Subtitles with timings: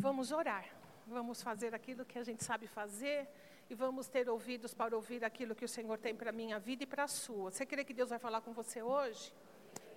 [0.00, 0.64] Vamos orar.
[1.06, 3.28] Vamos fazer aquilo que a gente sabe fazer
[3.68, 6.84] e vamos ter ouvidos para ouvir aquilo que o Senhor tem para a minha vida
[6.84, 7.50] e para a sua.
[7.50, 9.30] Você crê que Deus vai falar com você hoje?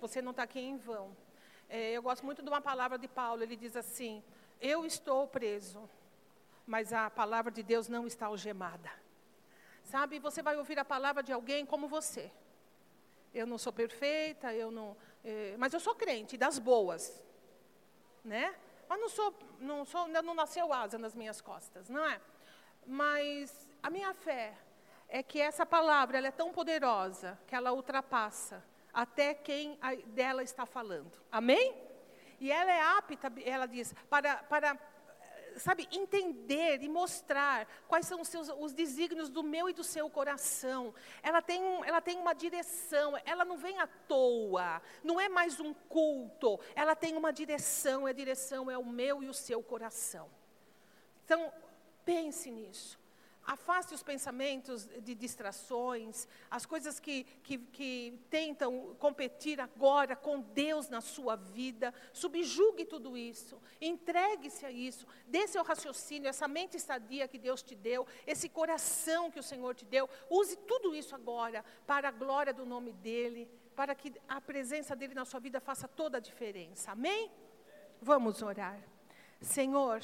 [0.02, 1.16] Você não está aqui em vão.
[1.70, 4.22] É, eu gosto muito de uma palavra de Paulo, ele diz assim:
[4.60, 5.88] Eu estou preso,
[6.66, 8.92] mas a palavra de Deus não está algemada.
[9.84, 12.30] Sabe, você vai ouvir a palavra de alguém como você.
[13.32, 14.94] Eu não sou perfeita, eu não,
[15.24, 17.24] é, mas eu sou crente das boas,
[18.22, 18.54] né?
[18.88, 22.20] Mas não sou, não sou, não nasceu asa nas minhas costas, não é?
[22.86, 24.56] Mas a minha fé
[25.08, 30.64] é que essa palavra ela é tão poderosa que ela ultrapassa até quem dela está
[30.64, 31.18] falando.
[31.30, 31.74] Amém?
[32.40, 34.78] E ela é apta, ela diz, para, para
[35.56, 40.08] sabe, entender e mostrar quais são os, seus, os desígnios do meu e do seu
[40.10, 40.94] coração.
[41.22, 45.60] Ela tem, um, ela tem uma direção, ela não vem à toa, não é mais
[45.60, 49.62] um culto, ela tem uma direção, e a direção é o meu e o seu
[49.62, 50.30] coração.
[51.24, 51.52] Então,
[52.04, 52.98] pense nisso.
[53.46, 60.88] Afaste os pensamentos de distrações, as coisas que, que, que, tentam competir agora com Deus
[60.88, 61.92] na sua vida.
[62.12, 67.74] Subjugue tudo isso, entregue-se a isso, dê seu raciocínio, essa mente estadia que Deus te
[67.74, 70.08] deu, esse coração que o Senhor te deu.
[70.30, 75.14] Use tudo isso agora para a glória do nome dEle, para que a presença dEle
[75.14, 76.92] na sua vida faça toda a diferença.
[76.92, 77.30] Amém?
[78.00, 78.80] Vamos orar.
[79.40, 80.00] Senhor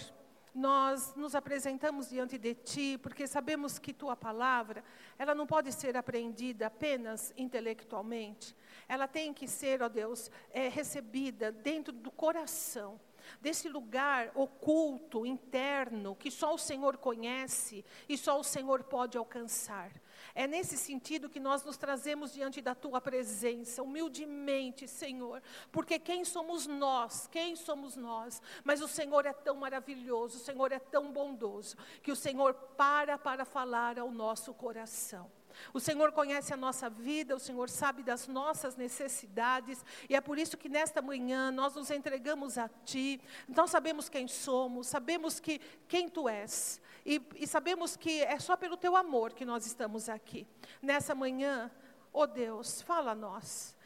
[0.54, 4.84] nós nos apresentamos diante de Ti, porque sabemos que Tua palavra,
[5.18, 8.54] ela não pode ser apreendida apenas intelectualmente,
[8.88, 13.00] ela tem que ser, ó Deus, é, recebida dentro do coração
[13.40, 19.90] desse lugar oculto, interno, que só o Senhor conhece e só o Senhor pode alcançar.
[20.34, 26.24] É nesse sentido que nós nos trazemos diante da tua presença, humildemente, Senhor, porque quem
[26.24, 27.26] somos nós?
[27.26, 28.40] Quem somos nós?
[28.64, 33.18] Mas o Senhor é tão maravilhoso, o Senhor é tão bondoso, que o Senhor para
[33.18, 35.30] para falar ao nosso coração.
[35.72, 40.38] O Senhor conhece a nossa vida, o Senhor sabe das nossas necessidades, e é por
[40.38, 43.20] isso que nesta manhã nós nos entregamos a Ti.
[43.48, 48.56] Nós sabemos quem somos, sabemos que quem Tu és, e, e sabemos que é só
[48.56, 50.46] pelo Teu amor que nós estamos aqui.
[50.82, 51.70] Nessa manhã,
[52.12, 53.76] ó oh Deus, fala a nós,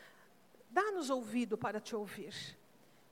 [0.70, 2.34] dá-nos ouvido para Te ouvir.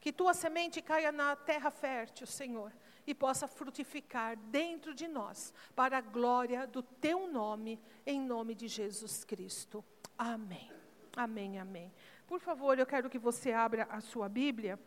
[0.01, 2.73] Que Tua semente caia na terra fértil, Senhor
[3.07, 8.69] e possa frutificar dentro de nós, para a glória do teu nome, em nome de
[8.69, 9.85] Jesus Cristo.
[10.17, 10.71] Amém.
[11.17, 11.93] Amém, amém.
[12.27, 14.79] Por favor, eu quero que você abra a sua Bíblia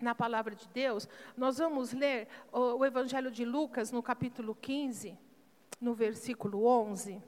[0.00, 1.08] na palavra de Deus.
[1.36, 5.16] Nós vamos ler o, Evangelho de Lucas no capítulo 15,
[5.80, 7.22] no versículo 11.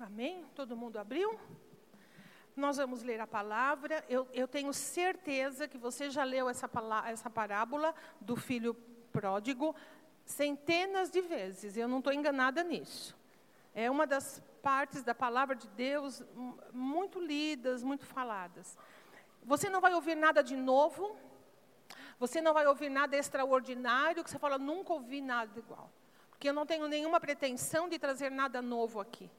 [0.00, 0.46] Amém?
[0.54, 1.38] Todo mundo abriu?
[2.56, 4.02] Nós vamos ler a palavra.
[4.08, 6.70] Eu, eu tenho certeza que você já leu essa,
[7.04, 8.72] essa parábola do filho
[9.12, 9.76] pródigo
[10.24, 11.76] centenas de vezes.
[11.76, 13.14] Eu não estou enganada nisso.
[13.74, 16.22] É uma das partes da palavra de Deus
[16.72, 18.78] muito lidas, muito faladas.
[19.42, 21.14] Você não vai ouvir nada de novo.
[22.18, 25.92] Você não vai ouvir nada extraordinário que você fala, nunca ouvi nada igual.
[26.30, 29.30] Porque eu não tenho nenhuma pretensão de trazer nada novo aqui.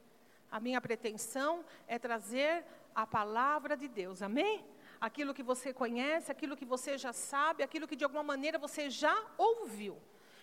[0.51, 4.65] A minha pretensão é trazer a palavra de Deus, amém?
[4.99, 8.89] Aquilo que você conhece, aquilo que você já sabe, aquilo que de alguma maneira você
[8.89, 9.97] já ouviu.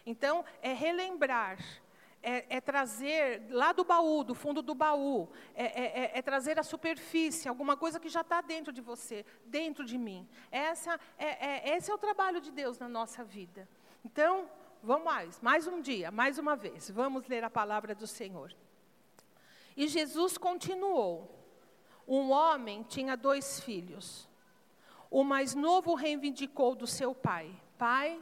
[0.07, 1.59] Então, é relembrar,
[2.23, 6.59] é, é, trazer lá do baú, do fundo do baú, é, é, é, é trazer
[6.59, 10.27] a superfície, alguma coisa que já está dentro de você, dentro de mim.
[10.51, 13.69] Essa, é, esse é o trabalho de Deus na nossa vida.
[14.03, 14.51] Então,
[14.83, 18.55] vamos mais, mais um dia, mais uma vez, vamos ler a palavra do Senhor.
[19.78, 21.31] E Jesus continuou:
[22.05, 24.28] Um homem tinha dois filhos.
[25.09, 28.21] O mais novo reivindicou do seu pai: Pai,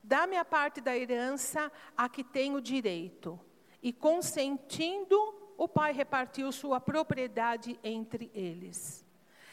[0.00, 3.38] dá-me a parte da herança a que tenho direito.
[3.82, 5.16] E consentindo,
[5.58, 9.04] o pai repartiu sua propriedade entre eles.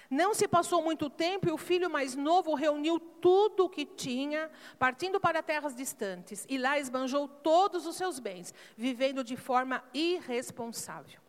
[0.07, 4.51] Não se passou muito tempo e o filho mais novo reuniu tudo o que tinha,
[4.77, 11.19] partindo para terras distantes, e lá esbanjou todos os seus bens, vivendo de forma irresponsável.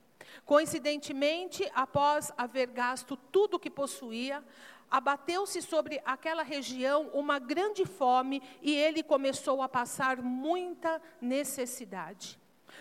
[0.45, 4.45] Coincidentemente, após haver gasto tudo o que possuía,
[4.91, 12.39] abateu-se sobre aquela região uma grande fome e ele começou a passar muita necessidade.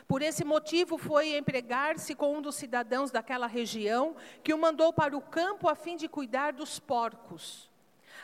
[0.07, 5.15] Por esse motivo, foi empregar-se com um dos cidadãos daquela região, que o mandou para
[5.15, 7.68] o campo a fim de cuidar dos porcos.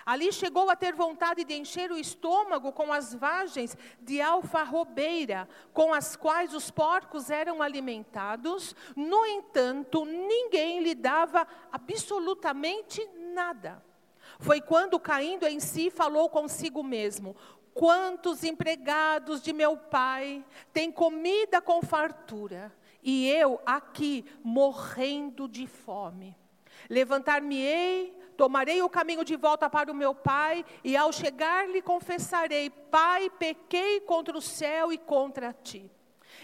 [0.06, 5.92] Ali chegou a ter vontade de encher o estômago com as vagens de alfarrobeira, com
[5.92, 8.76] as quais os porcos eram alimentados.
[8.96, 13.04] No entanto, ninguém lhe dava absolutamente
[13.34, 13.84] nada.
[14.40, 17.36] Foi quando, caindo em si, falou consigo mesmo:
[17.74, 22.72] Quantos empregados de meu pai têm comida com fartura,
[23.02, 26.38] e eu aqui morrendo de fome.
[26.90, 32.70] Levantar-me-ei, tomarei o caminho de volta para o meu pai, e ao chegar lhe confessarei:
[32.70, 35.90] Pai, pequei contra o céu e contra ti.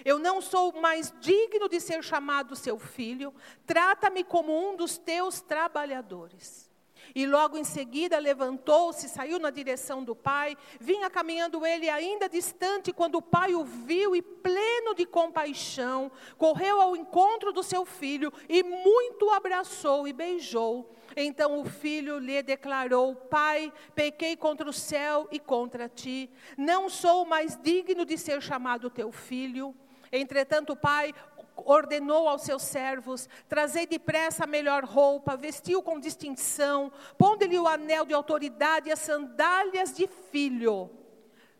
[0.03, 3.33] Eu não sou mais digno de ser chamado seu filho,
[3.65, 6.71] trata-me como um dos teus trabalhadores.
[7.13, 12.93] E logo em seguida levantou-se, saiu na direção do pai, vinha caminhando ele ainda distante,
[12.93, 18.31] quando o pai o viu e, pleno de compaixão, correu ao encontro do seu filho
[18.47, 20.89] e muito o abraçou e beijou.
[21.15, 27.25] Então o filho lhe declarou: Pai, pequei contra o céu e contra ti, não sou
[27.25, 29.75] mais digno de ser chamado teu filho.
[30.11, 31.13] Entretanto, o pai
[31.55, 38.05] ordenou aos seus servos: trazei depressa a melhor roupa, vestiu com distinção, pondo-lhe o anel
[38.05, 40.89] de autoridade e as sandálias de filho.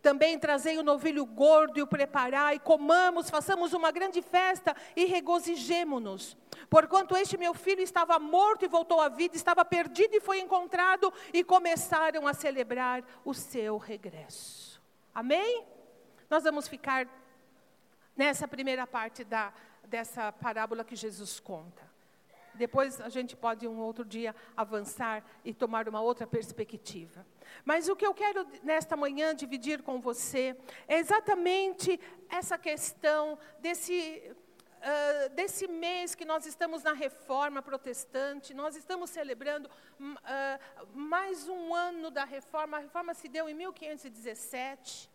[0.01, 6.35] Também trazei o novilho gordo e o preparai, comamos, façamos uma grande festa e regozijemo-nos.
[6.69, 11.13] Porquanto este meu filho estava morto e voltou à vida, estava perdido e foi encontrado,
[11.31, 14.81] e começaram a celebrar o seu regresso.
[15.13, 15.65] Amém?
[16.29, 17.07] Nós vamos ficar
[18.15, 19.53] nessa primeira parte da,
[19.83, 21.90] dessa parábola que Jesus conta.
[22.55, 27.25] Depois a gente pode um outro dia avançar e tomar uma outra perspectiva.
[27.65, 30.55] Mas o que eu quero nesta manhã dividir com você
[30.87, 31.99] é exatamente
[32.29, 34.35] essa questão desse
[34.81, 39.69] Uh, desse mês que nós estamos na reforma protestante, nós estamos celebrando
[39.99, 42.77] uh, mais um ano da reforma.
[42.77, 45.10] A reforma se deu em 1517.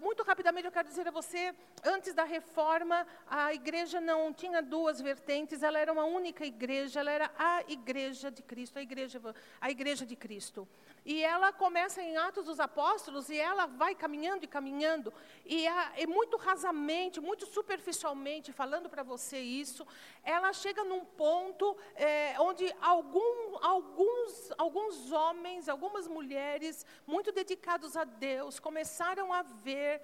[0.00, 1.54] Muito rapidamente eu quero dizer a você,
[1.84, 7.10] antes da reforma, a igreja não tinha duas vertentes, ela era uma única igreja, ela
[7.10, 9.20] era a igreja de Cristo, a igreja,
[9.60, 10.68] a igreja de Cristo.
[11.06, 15.14] E ela começa em Atos dos Apóstolos e ela vai caminhando e caminhando.
[15.44, 19.86] E, a, e muito rasamente, muito superficialmente, falando para você isso,
[20.24, 28.02] ela chega num ponto é, onde algum, alguns, alguns homens, algumas mulheres, muito dedicados a
[28.02, 30.02] Deus, começaram a ver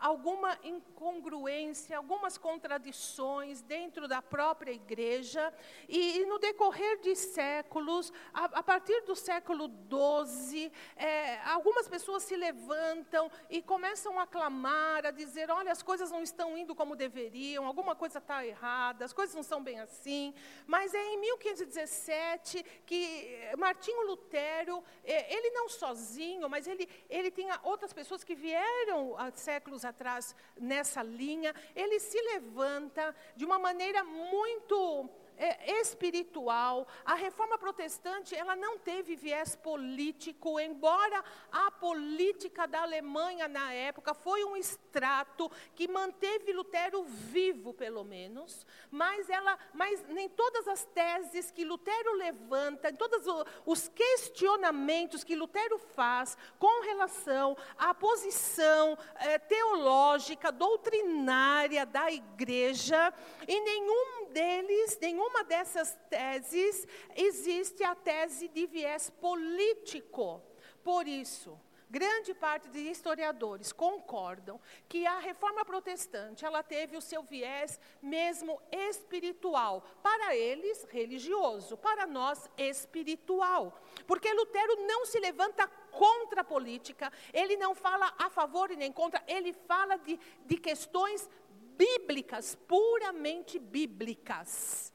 [0.00, 5.52] alguma incongruência, algumas contradições dentro da própria igreja,
[5.88, 12.22] e, e no decorrer de séculos, a, a partir do século XII, é, algumas pessoas
[12.22, 16.96] se levantam e começam a clamar, a dizer: olha, as coisas não estão indo como
[16.96, 20.32] deveriam, alguma coisa está errada, as coisas não são bem assim.
[20.66, 27.60] Mas é em 1517 que Martinho Lutero, é, ele não sozinho, mas ele, ele tinha
[27.62, 33.58] outras pessoas que vieram há séculos séculos atrás nessa linha, ele se levanta de uma
[33.58, 36.86] maneira muito é, espiritual.
[37.04, 44.14] A reforma protestante ela não teve viés político, embora a política da Alemanha na época
[44.14, 48.66] foi um extrato que manteve Lutero vivo, pelo menos.
[48.90, 53.24] Mas ela, mas nem todas as teses que Lutero levanta, todos
[53.66, 63.12] os questionamentos que Lutero faz com relação à posição é, teológica, doutrinária da igreja,
[63.46, 66.86] e nenhum deles, nenhum nenhuma dessas teses
[67.16, 70.42] existe a tese de viés político.
[70.82, 77.22] Por isso, grande parte de historiadores concordam que a reforma protestante ela teve o seu
[77.22, 86.40] viés mesmo espiritual para eles religioso para nós espiritual porque Lutero não se levanta contra
[86.40, 91.28] a política ele não fala a favor e nem contra ele fala de, de questões
[91.76, 94.94] bíblicas puramente bíblicas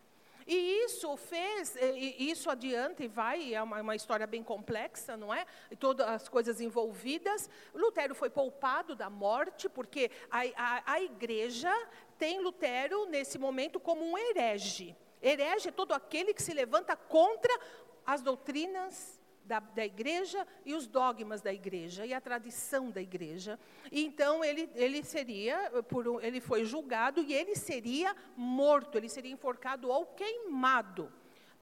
[0.52, 5.32] e isso fez, e isso adianta e vai, é uma, uma história bem complexa, não
[5.32, 5.46] é?
[5.70, 7.48] E todas as coisas envolvidas.
[7.72, 11.72] Lutero foi poupado da morte, porque a, a, a igreja
[12.18, 14.98] tem Lutero, nesse momento, como um herege.
[15.22, 17.56] Herege é todo aquele que se levanta contra
[18.04, 19.19] as doutrinas
[19.50, 23.60] da, da, igreja e os dogmas da igreja e a tradição da igreja.
[23.92, 25.58] E então ele, ele seria,
[25.90, 31.12] por, ele foi julgado e ele seria morto, ele seria enforcado ou queimado.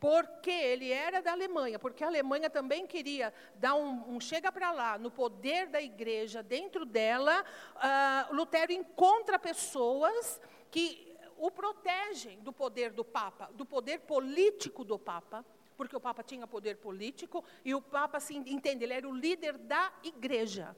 [0.02, 4.72] Porque ele era da Alemanha, porque a Alemanha também queria dar um, um chega para
[4.72, 7.44] lá no poder da igreja, dentro dela,
[7.76, 10.40] uh, Lutero encontra pessoas
[10.70, 15.44] que o protegem do poder do Papa, do poder político do Papa,
[15.78, 19.58] porque o Papa tinha poder político e o Papa se entende, ele era o líder
[19.58, 20.76] da igreja.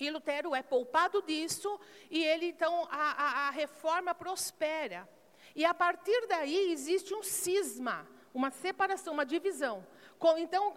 [0.00, 1.78] E Lutero é poupado disso
[2.10, 5.08] e ele então a, a, a reforma prospera.
[5.54, 9.84] E a partir daí existe um cisma, uma separação, uma divisão.
[10.18, 10.74] Com, então,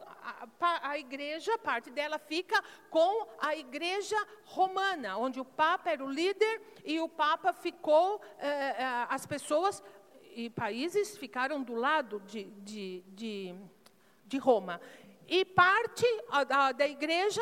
[0.59, 6.09] a, a, igreja, parte dela fica com a igreja romana, onde o Papa era o
[6.09, 9.81] líder e o Papa ficou, eh, eh, as pessoas
[10.35, 13.55] e países ficaram do lado de, de, de,
[14.25, 14.81] de Roma.
[15.27, 16.05] E parte
[16.47, 17.41] da, da igreja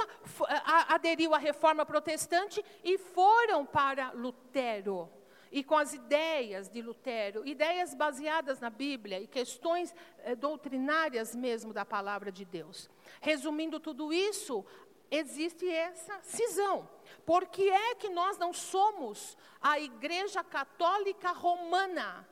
[0.88, 5.10] aderiu à reforma protestante e foram para Lutero
[5.52, 11.74] e com as ideias de Lutero, ideias baseadas na Bíblia e questões eh, doutrinárias mesmo
[11.74, 12.90] da palavra de Deus.
[13.20, 14.64] Resumindo tudo isso,
[15.10, 16.88] existe essa cisão.
[17.26, 22.28] Por que é que nós não somos a Igreja Católica Romana?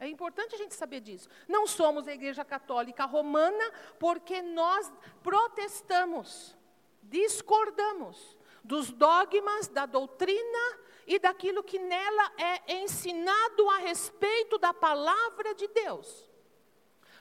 [0.00, 1.28] É importante a gente saber disso.
[1.48, 6.56] Não somos a Igreja Católica Romana porque nós protestamos,
[7.02, 15.54] discordamos dos dogmas, da doutrina e daquilo que nela é ensinado a respeito da palavra
[15.54, 16.28] de Deus.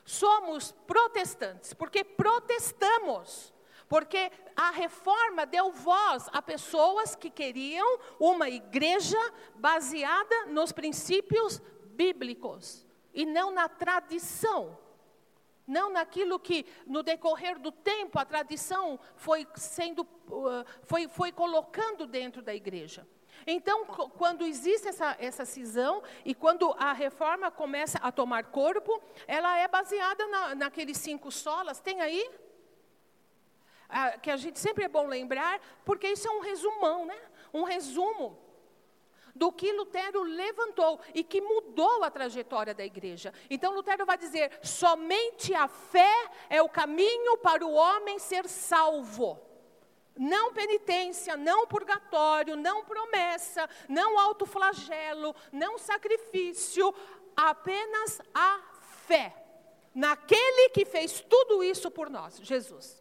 [0.04, 3.54] Somos protestantes, porque protestamos.
[3.90, 9.18] Porque a reforma deu voz a pessoas que queriam uma igreja
[9.56, 11.62] baseada nos princípios
[11.98, 14.78] bíblicos e não na tradição.
[15.66, 22.08] Não naquilo que, no decorrer do tempo, a tradição foi sendo, uh, foi, foi colocando
[22.08, 23.06] dentro da igreja.
[23.46, 29.58] Então, quando existe essa, essa cisão e quando a reforma começa a tomar corpo, ela
[29.58, 31.82] é baseada na, naqueles cinco solas.
[31.82, 32.30] Tem aí?
[33.90, 37.20] Ah, que a gente sempre é bom lembrar, porque isso é um resumão, né?
[37.54, 38.38] Um resumo
[39.38, 43.34] do que Lutero levantou e que mudou a trajetória da igreja.
[43.50, 49.40] Então Lutero vai dizer: somente a fé é o caminho para o homem ser salvo.
[50.20, 56.92] Não penitência, não purgatório, não promessa, não autoflagelo, não sacrifício,
[57.36, 58.60] apenas a
[59.06, 59.44] fé
[59.94, 62.97] naquele que fez tudo isso por nós, Jesus.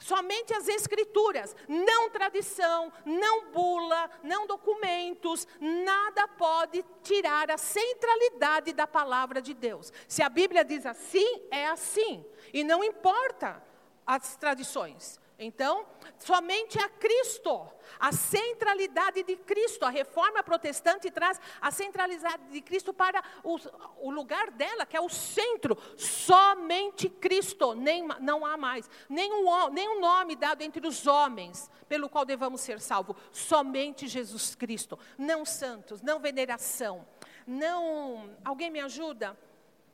[0.00, 8.86] Somente as escrituras, não tradição, não bula, não documentos, nada pode tirar a centralidade da
[8.86, 9.92] palavra de Deus.
[10.08, 12.24] Se a Bíblia diz assim, é assim.
[12.50, 13.62] E não importa
[14.06, 15.19] as tradições.
[15.42, 15.86] Então,
[16.18, 17.66] somente a Cristo,
[17.98, 23.56] a centralidade de Cristo, a reforma protestante traz a centralidade de Cristo para o,
[24.02, 25.78] o lugar dela, que é o centro.
[25.96, 28.88] Somente Cristo, nem, não há mais.
[29.08, 33.16] Nenhum, nenhum nome dado entre os homens pelo qual devamos ser salvos.
[33.32, 34.98] Somente Jesus Cristo.
[35.16, 37.06] Não santos, não veneração.
[37.46, 38.36] Não.
[38.44, 39.34] Alguém me ajuda?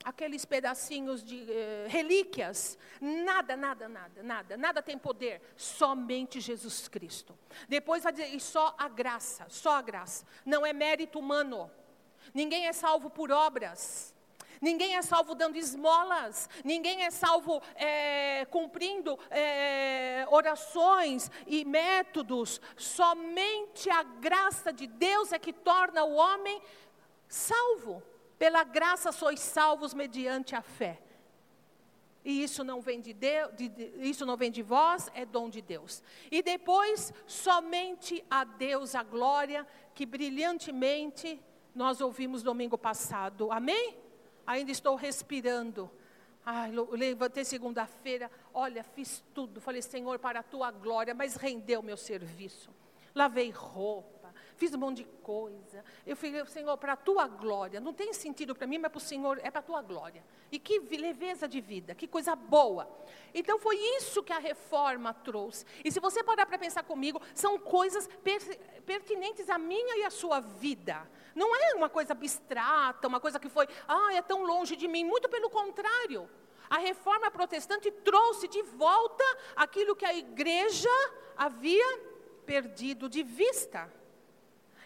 [0.06, 2.78] Aqueles pedacinhos de eh, relíquias.
[3.00, 7.36] Nada, nada, nada, nada, nada tem poder, somente Jesus Cristo.
[7.68, 10.24] Depois vai dizer, e só a graça, só a graça.
[10.44, 11.68] Não é mérito humano.
[12.32, 14.14] Ninguém é salvo por obras.
[14.60, 22.58] Ninguém é salvo dando esmolas, ninguém é salvo é, cumprindo é, orações e métodos.
[22.74, 26.62] Somente a graça de Deus é que torna o homem
[27.28, 28.02] salvo.
[28.38, 31.00] Pela graça sois salvos mediante a fé.
[32.24, 35.48] E isso não vem de Deus, de, de, isso não vem de vós, é dom
[35.48, 36.02] de Deus.
[36.28, 39.64] E depois, somente a Deus a glória,
[39.94, 41.40] que brilhantemente
[41.72, 43.52] nós ouvimos domingo passado.
[43.52, 43.96] Amém?
[44.44, 45.88] Ainda estou respirando.
[46.44, 49.60] Ai, levantei segunda-feira, olha, fiz tudo.
[49.60, 52.74] Falei, Senhor, para a tua glória, mas rendeu meu serviço.
[53.14, 54.15] Lavei roupa
[54.56, 55.84] fiz um monte de coisa.
[56.06, 57.80] Eu falei, Senhor, para a tua glória.
[57.80, 60.24] Não tem sentido para mim, mas para o Senhor é para a tua glória.
[60.50, 62.88] E que leveza de vida, que coisa boa.
[63.34, 65.64] Então foi isso que a reforma trouxe.
[65.84, 68.40] E se você parar para pensar comigo, são coisas per
[68.84, 71.08] pertinentes à minha e à sua vida.
[71.34, 75.04] Não é uma coisa abstrata, uma coisa que foi, ah, é tão longe de mim.
[75.04, 76.28] Muito pelo contrário.
[76.68, 80.90] A reforma protestante trouxe de volta aquilo que a igreja
[81.36, 81.98] havia
[82.44, 83.92] perdido de vista.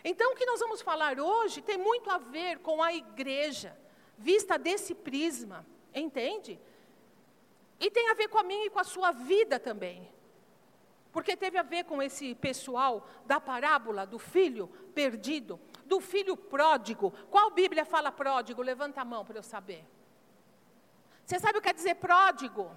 [0.03, 3.77] Então, o que nós vamos falar hoje tem muito a ver com a igreja,
[4.17, 6.59] vista desse prisma, entende?
[7.79, 10.11] E tem a ver com a minha e com a sua vida também.
[11.13, 17.11] Porque teve a ver com esse pessoal da parábola do filho perdido, do filho pródigo.
[17.31, 18.63] Qual Bíblia fala pródigo?
[18.63, 19.85] Levanta a mão para eu saber.
[21.27, 22.71] Você sabe o que quer dizer pródigo?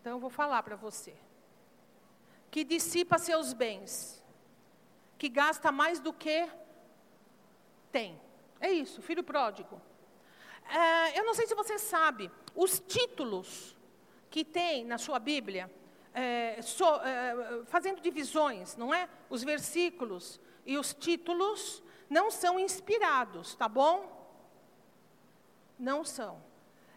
[0.00, 1.14] Então eu vou falar para você
[2.58, 4.20] que dissipa seus bens,
[5.16, 6.48] que gasta mais do que
[7.92, 8.20] tem.
[8.60, 9.80] É isso, filho pródigo.
[10.68, 13.76] É, eu não sei se você sabe, os títulos
[14.28, 15.70] que tem na sua Bíblia,
[16.12, 19.08] é, so, é, fazendo divisões, não é?
[19.30, 23.96] Os versículos e os títulos não são inspirados, tá bom?
[25.78, 26.42] Não são.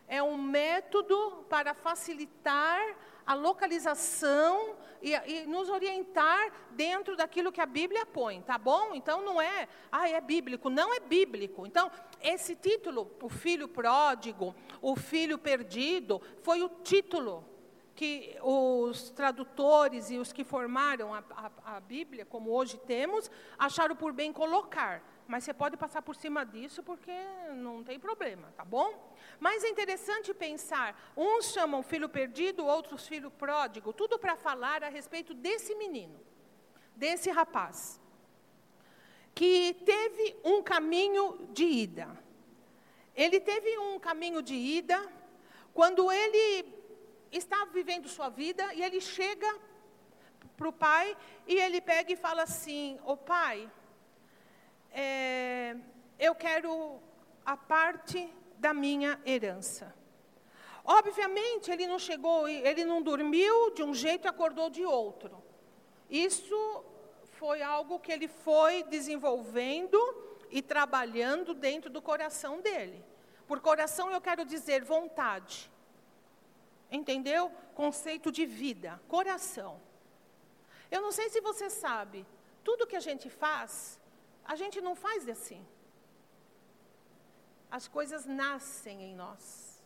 [0.07, 2.81] É um método para facilitar
[3.25, 8.93] a localização e, e, nos orientar dentro daquilo que a Bíblia põe, tá bom?
[8.93, 11.65] Então não é, ah, é bíblico, não é bíblico.
[11.65, 17.45] Então, esse título, o filho pródigo, o filho perdido, foi o título
[17.95, 23.95] que os tradutores e os que formaram a, a, a Bíblia, como hoje temos, acharam
[23.95, 25.03] por bem colocar.
[25.27, 27.11] Mas você pode passar por cima disso porque
[27.53, 29.15] não tem problema, tá bom?
[29.39, 34.89] Mas é interessante pensar, uns chamam filho perdido, outros filho pródigo, tudo para falar a
[34.89, 36.19] respeito desse menino,
[36.95, 37.99] desse rapaz,
[39.33, 42.07] que teve um caminho de ida.
[43.15, 45.01] Ele teve um caminho de ida
[45.73, 46.65] quando ele
[47.31, 49.47] está vivendo sua vida e ele chega
[50.57, 53.69] para o pai e ele pega e fala assim: Ô pai,
[54.91, 55.75] é,
[56.19, 56.99] eu quero
[57.45, 59.93] a parte da minha herança.
[60.83, 65.41] Obviamente, ele não chegou, ele não dormiu de um jeito e acordou de outro.
[66.09, 66.83] Isso
[67.39, 69.97] foi algo que ele foi desenvolvendo
[70.49, 73.03] e trabalhando dentro do coração dele.
[73.47, 75.71] Por coração eu quero dizer vontade.
[76.91, 77.51] Entendeu?
[77.73, 79.79] Conceito de vida, coração.
[80.89, 82.25] Eu não sei se você sabe,
[82.63, 84.00] tudo que a gente faz,
[84.45, 85.65] a gente não faz assim.
[87.69, 89.81] As coisas nascem em nós.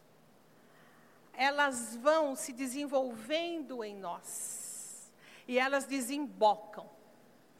[1.34, 5.14] Elas vão se desenvolvendo em nós.
[5.48, 6.90] E elas desembocam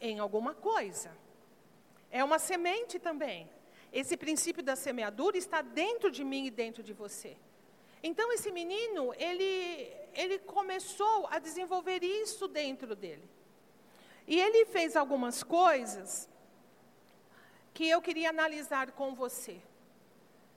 [0.00, 1.16] em alguma coisa.
[2.10, 3.48] É uma semente também.
[3.92, 7.36] Esse princípio da semeadura está dentro de mim e dentro de você.
[8.02, 13.28] Então esse menino, ele, ele começou a desenvolver isso dentro dele.
[14.26, 16.28] E ele fez algumas coisas
[17.76, 19.56] que eu queria analisar com você.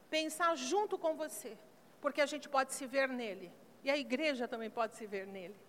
[0.09, 1.51] Pensar junto com você,
[2.01, 3.51] porque a gente pode se ver nele.
[3.83, 5.59] E a igreja também pode se ver nele.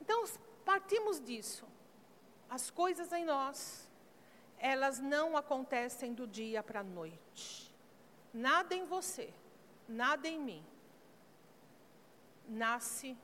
[0.00, 0.24] Então,
[0.64, 1.66] partimos disso.
[2.48, 3.88] As coisas em nós,
[4.58, 7.74] elas não acontecem do dia para a noite.
[8.32, 9.32] Nada em você
[9.90, 10.64] nada em mim
[12.48, 13.16] nasce,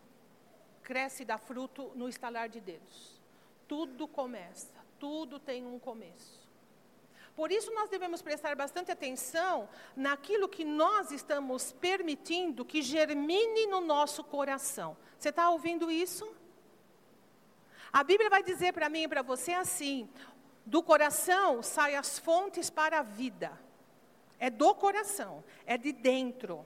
[0.82, 3.20] cresce e dá fruto no estalar de dedos.
[3.66, 6.45] Tudo começa, tudo tem um começo.
[7.36, 13.82] Por isso nós devemos prestar bastante atenção naquilo que nós estamos permitindo que germine no
[13.82, 14.96] nosso coração.
[15.18, 16.34] Você está ouvindo isso?
[17.92, 20.08] A Bíblia vai dizer para mim e para você assim:
[20.64, 23.52] do coração saem as fontes para a vida.
[24.38, 26.64] É do coração, é de dentro.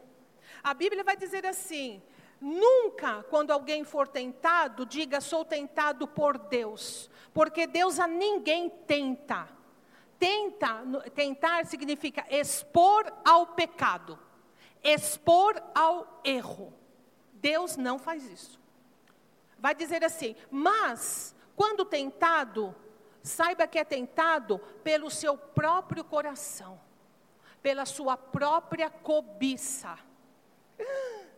[0.63, 2.01] A Bíblia vai dizer assim:
[2.41, 9.59] nunca, quando alguém for tentado, diga sou tentado por Deus, porque Deus a ninguém tenta.
[10.21, 14.17] Tenta, tentar significa expor ao pecado,
[14.85, 16.73] expor ao erro.
[17.33, 18.61] Deus não faz isso.
[19.59, 22.73] Vai dizer assim: mas quando tentado,
[23.23, 26.79] saiba que é tentado pelo seu próprio coração
[27.63, 29.99] pela sua própria cobiça.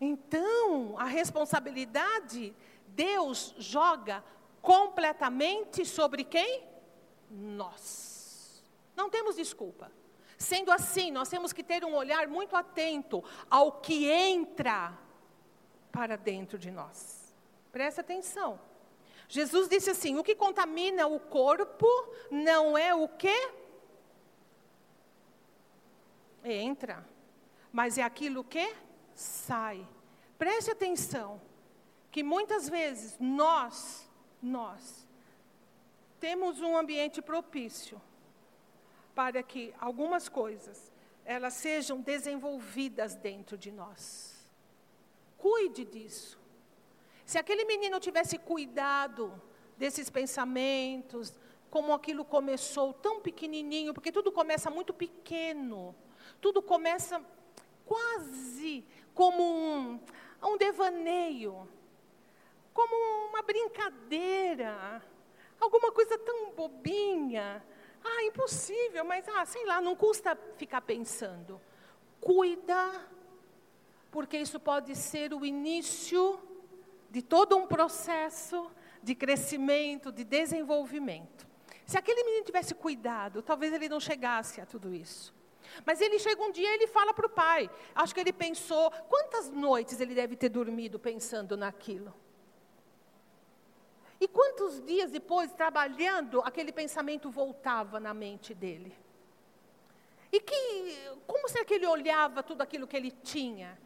[0.00, 2.54] Então, a responsabilidade
[2.88, 4.22] Deus joga
[4.60, 6.62] completamente sobre quem?
[7.36, 8.62] Nós.
[8.94, 9.90] Não temos desculpa.
[10.38, 14.96] Sendo assim, nós temos que ter um olhar muito atento ao que entra
[15.90, 17.34] para dentro de nós.
[17.72, 18.60] Presta atenção.
[19.28, 21.88] Jesus disse assim: o que contamina o corpo
[22.30, 23.52] não é o que
[26.44, 27.04] entra,
[27.72, 28.74] mas é aquilo que
[29.14, 29.86] sai.
[30.38, 31.40] Preste atenção,
[32.10, 34.08] que muitas vezes nós,
[34.42, 35.03] nós,
[36.24, 38.00] temos um ambiente propício
[39.14, 40.90] para que algumas coisas
[41.22, 44.48] elas sejam desenvolvidas dentro de nós.
[45.36, 46.40] Cuide disso.
[47.26, 49.38] Se aquele menino tivesse cuidado
[49.76, 51.30] desses pensamentos,
[51.70, 55.94] como aquilo começou tão pequenininho, porque tudo começa muito pequeno.
[56.40, 57.22] Tudo começa
[57.84, 58.82] quase
[59.12, 60.00] como um,
[60.42, 61.68] um devaneio,
[62.72, 65.02] como uma brincadeira,
[65.64, 67.64] alguma coisa tão bobinha.
[68.04, 71.60] Ah, impossível, mas ah, sei lá, não custa ficar pensando.
[72.20, 73.08] Cuida,
[74.10, 76.38] porque isso pode ser o início
[77.10, 78.70] de todo um processo
[79.02, 81.46] de crescimento, de desenvolvimento.
[81.86, 85.34] Se aquele menino tivesse cuidado, talvez ele não chegasse a tudo isso.
[85.84, 87.70] Mas ele chega um dia e ele fala para o pai.
[87.94, 92.14] Acho que ele pensou, quantas noites ele deve ter dormido pensando naquilo?
[94.24, 98.96] E quantos dias depois, trabalhando, aquele pensamento voltava na mente dele?
[100.32, 103.78] E que, como será que ele olhava tudo aquilo que ele tinha?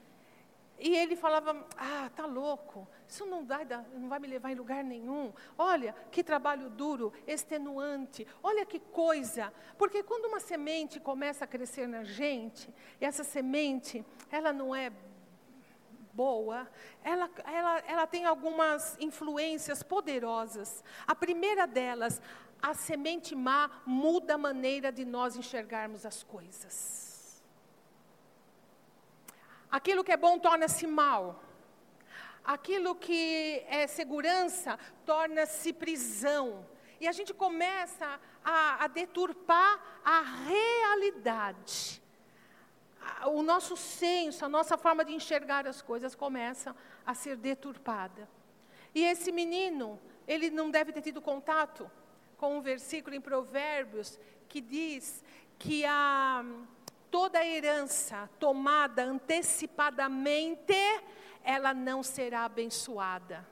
[0.78, 4.84] E ele falava: Ah, tá louco, isso não dar, não vai me levar em lugar
[4.84, 5.32] nenhum.
[5.58, 9.52] Olha, que trabalho duro, extenuante, olha que coisa.
[9.76, 14.92] Porque quando uma semente começa a crescer na gente, essa semente, ela não é
[16.18, 16.68] boa,
[17.04, 20.82] ela, ela, ela tem algumas influências poderosas.
[21.06, 22.20] A primeira delas,
[22.60, 27.40] a semente má muda a maneira de nós enxergarmos as coisas.
[29.70, 31.40] Aquilo que é bom torna-se mal.
[32.42, 34.76] Aquilo que é segurança
[35.06, 36.66] torna-se prisão.
[37.00, 38.08] E a gente começa
[38.44, 39.72] a, a deturpar
[40.04, 42.02] a realidade.
[43.26, 48.28] O nosso senso, a nossa forma de enxergar as coisas começa a ser deturpada.
[48.94, 51.90] E esse menino, ele não deve ter tido contato
[52.36, 55.24] com um versículo em Provérbios que diz
[55.58, 56.44] que a
[57.10, 60.74] toda herança tomada antecipadamente,
[61.42, 63.46] ela não será abençoada.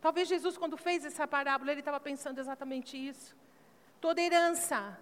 [0.00, 3.34] Talvez Jesus, quando fez essa parábola, ele estava pensando exatamente isso.
[4.00, 4.98] Toda herança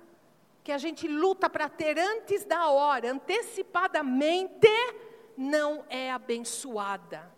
[0.63, 4.69] que a gente luta para ter antes da hora, antecipadamente,
[5.37, 7.31] não é abençoada.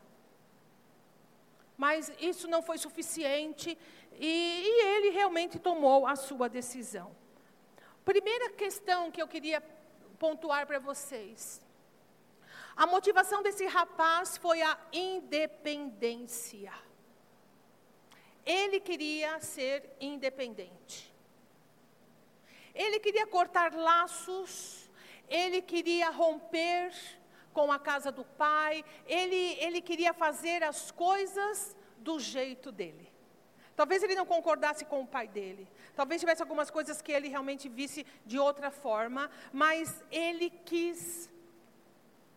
[1.77, 3.77] Mas isso não foi suficiente
[4.13, 7.15] e, e ele realmente tomou a sua decisão.
[8.05, 9.63] Primeira questão que eu queria
[10.19, 11.63] pontuar para vocês.
[12.77, 16.73] A motivação desse rapaz foi a independência.
[18.45, 21.14] Ele queria ser independente.
[22.75, 24.91] Ele queria cortar laços,
[25.29, 26.93] ele queria romper
[27.53, 33.15] com a casa do pai, ele, ele queria fazer as coisas do jeito dele.
[33.77, 35.69] Talvez ele não concordasse com o pai dele.
[35.97, 41.31] Talvez tivesse algumas coisas que ele realmente visse de outra forma, mas ele quis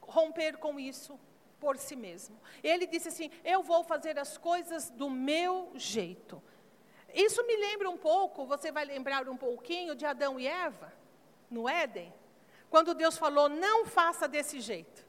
[0.02, 1.20] romper com isso
[1.60, 2.40] por si mesmo.
[2.64, 6.42] Ele disse assim: Eu vou fazer as coisas do meu jeito.
[7.14, 10.94] Isso me lembra um pouco, você vai lembrar um pouquinho de Adão e Eva,
[11.50, 12.14] no Éden,
[12.70, 15.06] quando Deus falou: Não faça desse jeito.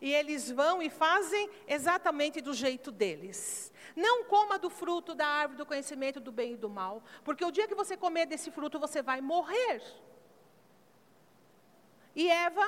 [0.00, 3.72] E eles vão e fazem exatamente do jeito deles.
[3.96, 7.50] Não coma do fruto da árvore do conhecimento do bem e do mal, porque o
[7.50, 9.82] dia que você comer desse fruto, você vai morrer.
[12.14, 12.66] E Eva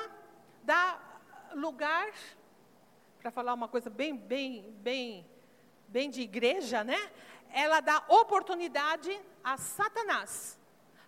[0.63, 1.01] dá
[1.55, 2.13] lugar,
[3.21, 5.27] para falar uma coisa bem, bem, bem,
[5.89, 7.11] bem de igreja, né?
[7.51, 10.59] Ela dá oportunidade a Satanás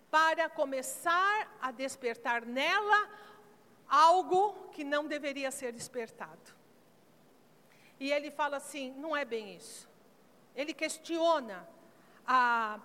[0.09, 3.09] para começar a despertar nela
[3.87, 6.57] algo que não deveria ser despertado.
[7.99, 9.89] E ele fala assim: não é bem isso
[10.59, 11.67] ele questiona
[12.27, 12.79] a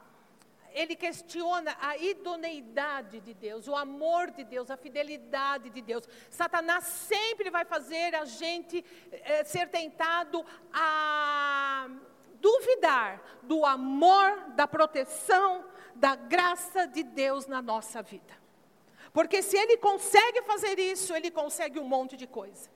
[0.73, 6.03] ele questiona a idoneidade de Deus, o amor de Deus, a fidelidade de Deus.
[6.29, 11.89] Satanás sempre vai fazer a gente é, ser tentado a
[12.45, 18.35] duvidar do amor, da proteção, da graça de Deus na nossa vida.
[19.15, 22.69] Porque se ele consegue fazer isso, ele consegue um monte de coisa.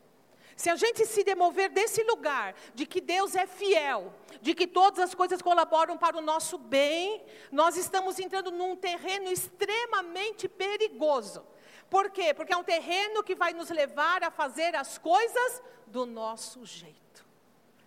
[0.56, 5.00] Se a gente se demover desse lugar, de que Deus é fiel, de que todas
[5.00, 11.44] as coisas colaboram para o nosso bem, nós estamos entrando num terreno extremamente perigoso.
[11.90, 12.32] Por quê?
[12.32, 17.26] Porque é um terreno que vai nos levar a fazer as coisas do nosso jeito.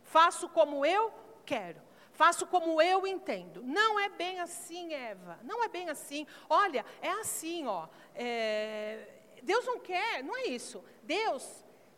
[0.03, 1.11] Faço como eu
[1.51, 1.81] quero.
[2.21, 3.61] Faço como eu entendo.
[3.63, 5.39] Não é bem assim, Eva.
[5.43, 6.25] Não é bem assim.
[6.49, 7.87] Olha, é assim, ó.
[8.15, 9.07] É...
[9.41, 10.83] Deus não quer, não é isso.
[11.03, 11.43] Deus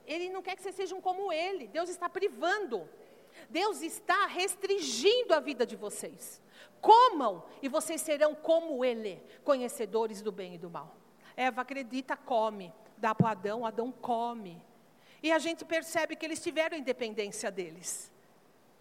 [0.06, 1.68] ele não quer que vocês sejam como ele.
[1.68, 2.90] Deus está privando.
[3.50, 6.42] Deus está restringindo a vida de vocês.
[6.82, 10.96] Comam e vocês serão como ele, conhecedores do bem e do mal.
[11.36, 12.74] Eva acredita, come.
[12.98, 14.62] Dá para Adão, Adão come.
[15.22, 18.13] E a gente percebe que eles tiveram independência deles.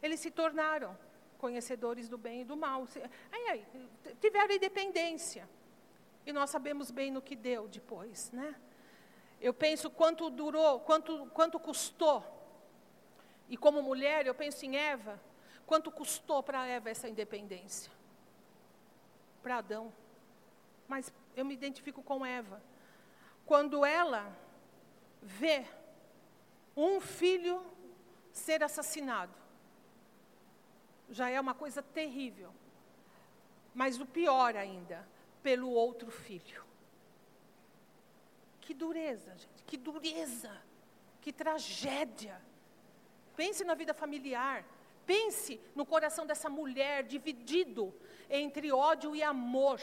[0.03, 0.99] Eles se tornaram
[1.39, 2.87] conhecedores do bem e do mal.
[3.31, 3.67] Aí, aí,
[4.21, 5.49] tiveram independência.
[6.25, 8.55] E nós sabemos bem no que deu depois, né?
[9.41, 12.25] Eu penso quanto durou, quanto, quanto custou.
[13.49, 15.21] E como mulher, eu penso em Eva,
[15.67, 17.91] quanto custou para Eva essa independência?
[19.43, 19.93] Para Adão.
[20.87, 22.63] Mas eu me identifico com Eva.
[23.45, 24.33] Quando ela
[25.21, 25.67] vê
[26.77, 27.61] um filho
[28.33, 29.42] ser assassinado,
[31.13, 32.53] já é uma coisa terrível.
[33.75, 35.07] Mas o pior ainda,
[35.43, 36.65] pelo outro filho.
[38.61, 40.63] Que dureza, gente, que dureza,
[41.21, 42.41] que tragédia.
[43.37, 44.65] Pense na vida familiar.
[45.07, 47.93] Pense no coração dessa mulher dividido
[48.31, 49.81] entre ódio e amor.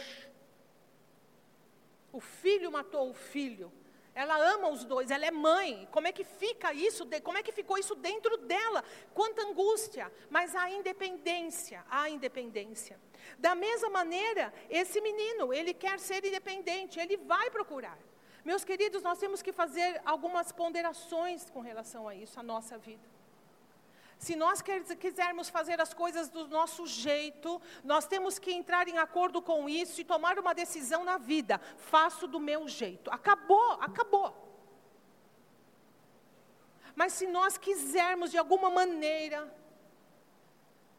[2.11, 3.71] O filho matou o filho.
[4.21, 5.87] Ela ama os dois, ela é mãe.
[5.91, 7.07] Como é que fica isso?
[7.23, 8.83] Como é que ficou isso dentro dela?
[9.13, 12.99] Quanta angústia, mas a independência, a independência.
[13.37, 17.97] Da mesma maneira, esse menino, ele quer ser independente, ele vai procurar.
[18.43, 23.18] Meus queridos, nós temos que fazer algumas ponderações com relação a isso, a nossa vida.
[24.19, 24.61] Se nós
[24.99, 30.01] quisermos fazer as coisas do nosso jeito, nós temos que entrar em acordo com isso
[30.01, 31.59] e tomar uma decisão na vida.
[31.77, 33.09] Faço do meu jeito.
[33.09, 34.29] Acabou, acabou.
[36.93, 39.49] Mas se nós quisermos de alguma maneira,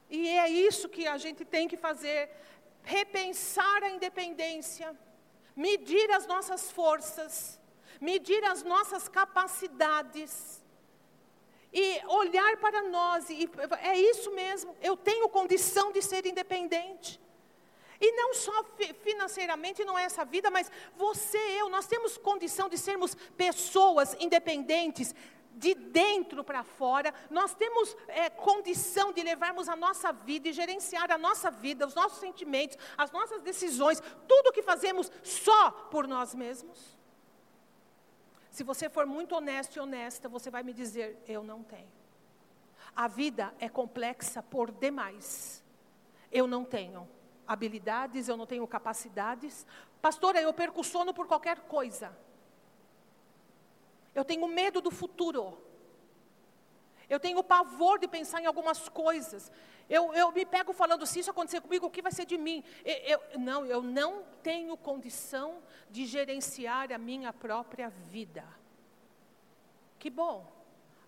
[0.08, 2.30] e é isso que a gente tem que fazer,
[2.82, 4.98] repensar a independência,
[5.54, 7.60] medir as nossas forças,
[8.00, 10.59] medir as nossas capacidades,
[11.72, 13.48] e olhar para nós, e
[13.82, 17.20] é isso mesmo, eu tenho condição de ser independente.
[18.00, 18.64] E não só
[19.02, 25.14] financeiramente, não é essa vida, mas você, eu, nós temos condição de sermos pessoas independentes,
[25.52, 31.10] de dentro para fora, nós temos é, condição de levarmos a nossa vida e gerenciar
[31.10, 36.08] a nossa vida, os nossos sentimentos, as nossas decisões, tudo o que fazemos só por
[36.08, 36.99] nós mesmos.
[38.50, 41.90] Se você for muito honesto e honesta, você vai me dizer: eu não tenho.
[42.94, 45.62] A vida é complexa por demais.
[46.32, 47.08] Eu não tenho
[47.46, 49.66] habilidades, eu não tenho capacidades.
[50.02, 52.16] Pastora, eu perco sono por qualquer coisa.
[54.14, 55.58] Eu tenho medo do futuro.
[57.10, 59.50] Eu tenho pavor de pensar em algumas coisas.
[59.88, 62.62] Eu, eu me pego falando, se isso acontecer comigo, o que vai ser de mim?
[62.84, 68.44] Eu, eu, não, eu não tenho condição de gerenciar a minha própria vida.
[69.98, 70.50] Que bom.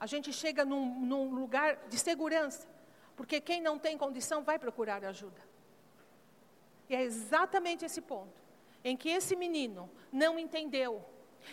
[0.00, 2.66] A gente chega num, num lugar de segurança.
[3.14, 5.40] Porque quem não tem condição vai procurar ajuda.
[6.88, 8.42] E é exatamente esse ponto
[8.82, 11.04] em que esse menino não entendeu.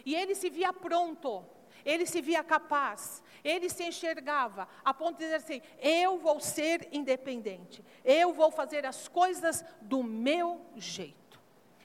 [0.04, 1.46] E ele se via pronto
[1.86, 6.88] ele se via capaz, ele se enxergava a ponto de dizer assim: eu vou ser
[6.91, 11.39] independente, eu vou fazer as coisas do meu jeito.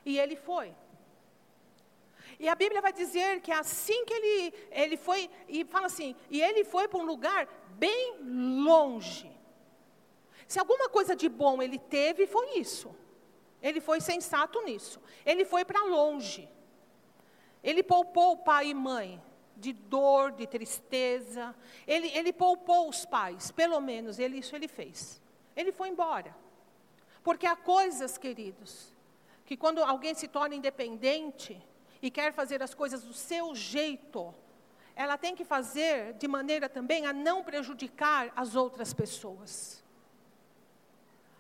[0.05, 0.75] E ele foi.
[2.39, 6.43] E a Bíblia vai dizer que assim que ele, ele foi, e fala assim, e
[6.43, 9.31] ele foi para um lugar bem longe.
[10.47, 12.95] Se alguma coisa de bom ele teve, foi isso.
[13.63, 15.01] Ele foi sensato nisso.
[15.25, 16.49] Ele foi para longe.
[17.63, 19.23] Ele poupou pai e mãe
[19.57, 21.55] de dor, de tristeza.
[21.87, 25.21] Ele, ele poupou os pais, pelo menos ele, isso ele fez.
[25.57, 26.35] Ele foi embora.
[27.23, 28.95] Porque há coisas, queridos,
[29.47, 31.61] que quando alguém se torna independente
[32.03, 34.35] e quer fazer as coisas do seu jeito,
[34.95, 39.83] ela tem que fazer de maneira também a não prejudicar as outras pessoas.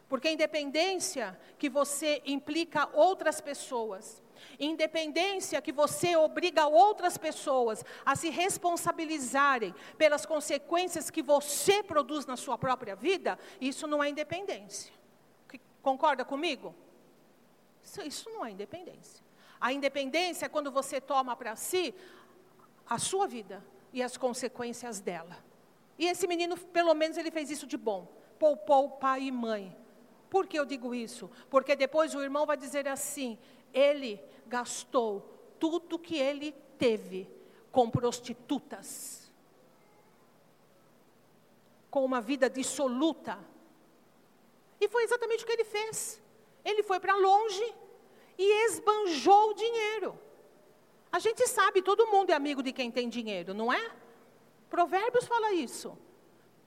[0.08, 4.22] Porque a independência que você implica outras pessoas,
[4.58, 12.36] Independência que você obriga outras pessoas a se responsabilizarem pelas consequências que você produz na
[12.36, 14.92] sua própria vida, isso não é independência.
[15.82, 16.74] Concorda comigo?
[17.82, 19.22] Isso, isso não é independência.
[19.60, 21.94] A independência é quando você toma para si
[22.86, 25.36] a sua vida e as consequências dela.
[25.98, 28.06] E esse menino, pelo menos, ele fez isso de bom.
[28.38, 29.76] Poupou pai e mãe.
[30.28, 31.30] Por que eu digo isso?
[31.48, 33.38] Porque depois o irmão vai dizer assim:
[33.72, 35.20] ele gastou
[35.58, 37.28] tudo que ele teve
[37.70, 39.32] com prostitutas,
[41.90, 43.38] com uma vida dissoluta.
[44.80, 46.20] E foi exatamente o que ele fez.
[46.64, 47.74] Ele foi para longe
[48.38, 50.18] e esbanjou o dinheiro.
[51.10, 53.90] A gente sabe, todo mundo é amigo de quem tem dinheiro, não é?
[54.68, 55.96] Provérbios fala isso.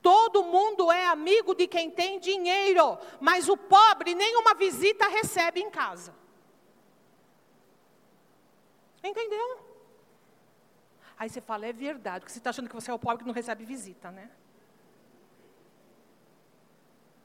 [0.01, 5.69] Todo mundo é amigo de quem tem dinheiro, mas o pobre nenhuma visita recebe em
[5.69, 6.15] casa.
[9.08, 9.65] Entendeu?
[11.17, 13.28] Aí você fala, é verdade, porque você está achando que você é o pobre que
[13.28, 14.30] não recebe visita, né?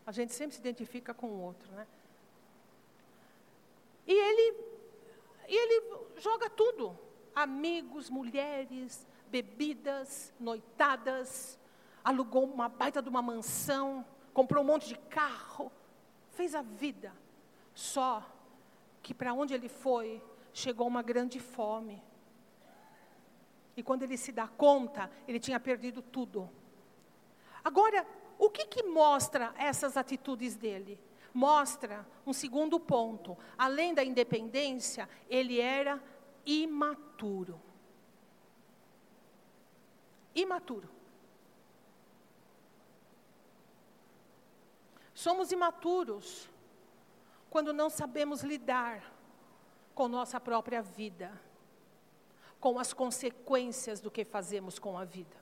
[0.07, 1.87] A gente sempre se identifica com o outro, né?
[4.07, 4.57] E ele,
[5.49, 5.77] e ele
[6.17, 6.99] joga tudo:
[7.35, 11.59] amigos, mulheres, bebidas, noitadas,
[12.05, 15.71] alugou uma baita de uma mansão, comprou um monte de carro,
[16.33, 17.13] fez a vida.
[17.75, 18.25] Só
[19.03, 22.03] que para onde ele foi, chegou uma grande fome.
[23.77, 26.49] E quando ele se dá conta, ele tinha perdido tudo.
[27.65, 28.07] Agora,
[28.39, 30.99] o que, que mostra essas atitudes dele?
[31.33, 33.37] Mostra um segundo ponto.
[33.57, 36.03] Além da independência, ele era
[36.45, 37.61] imaturo.
[40.35, 40.89] Imaturo.
[45.15, 46.49] Somos imaturos
[47.49, 49.12] quando não sabemos lidar
[49.95, 51.33] com nossa própria vida,
[52.61, 55.37] com as consequências do que fazemos com a vida.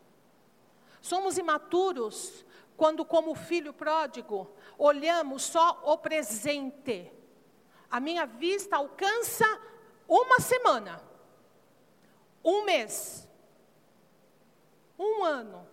[1.00, 2.44] Somos imaturos
[2.76, 7.12] quando, como filho pródigo, olhamos só o presente.
[7.90, 9.44] A minha vista alcança
[10.08, 11.02] uma semana,
[12.44, 13.28] um mês,
[14.98, 15.66] um ano.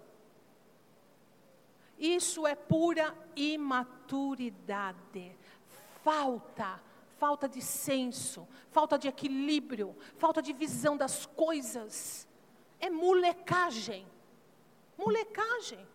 [1.98, 5.36] Isso é pura imaturidade.
[6.04, 6.80] Falta,
[7.18, 12.28] falta de senso, falta de equilíbrio, falta de visão das coisas.
[12.80, 14.08] É molecagem.
[14.98, 15.86] Molecagem.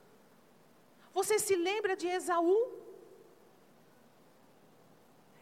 [1.14, 2.82] Você se lembra de Esaú?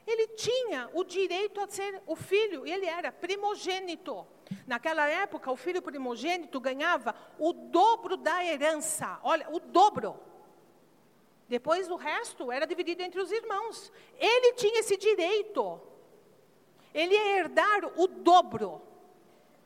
[0.07, 4.27] Ele tinha o direito a ser o filho, ele era primogênito.
[4.66, 9.21] Naquela época, o filho primogênito ganhava o dobro da herança.
[9.23, 10.19] Olha, o dobro.
[11.50, 13.92] Depois o resto era dividido entre os irmãos.
[14.16, 15.80] Ele tinha esse direito.
[16.94, 18.80] Ele ia herdar o dobro.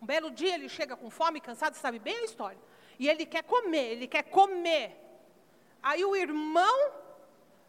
[0.01, 2.59] Um belo dia ele chega com fome, cansado, sabe bem a história.
[2.99, 4.99] E ele quer comer, ele quer comer.
[5.83, 6.79] Aí o irmão,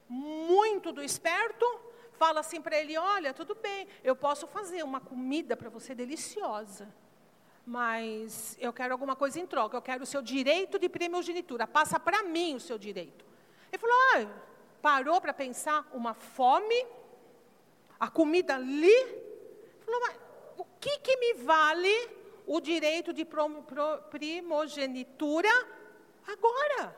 [0.08, 1.65] muito do esperto,
[2.13, 6.88] fala assim para ele: Olha, tudo bem, eu posso fazer uma comida para você deliciosa,
[7.65, 11.99] mas eu quero alguma coisa em troca, eu quero o seu direito de primogenitura, passa
[11.99, 13.25] para mim o seu direito.
[13.71, 14.28] Ele falou: ah,
[14.82, 16.86] parou para pensar, uma fome,
[17.99, 18.95] a comida ali.
[19.86, 20.15] Falou: mas
[20.58, 22.10] o que, que me vale
[22.45, 23.25] o direito de
[24.10, 25.49] primogenitura
[26.28, 26.95] agora?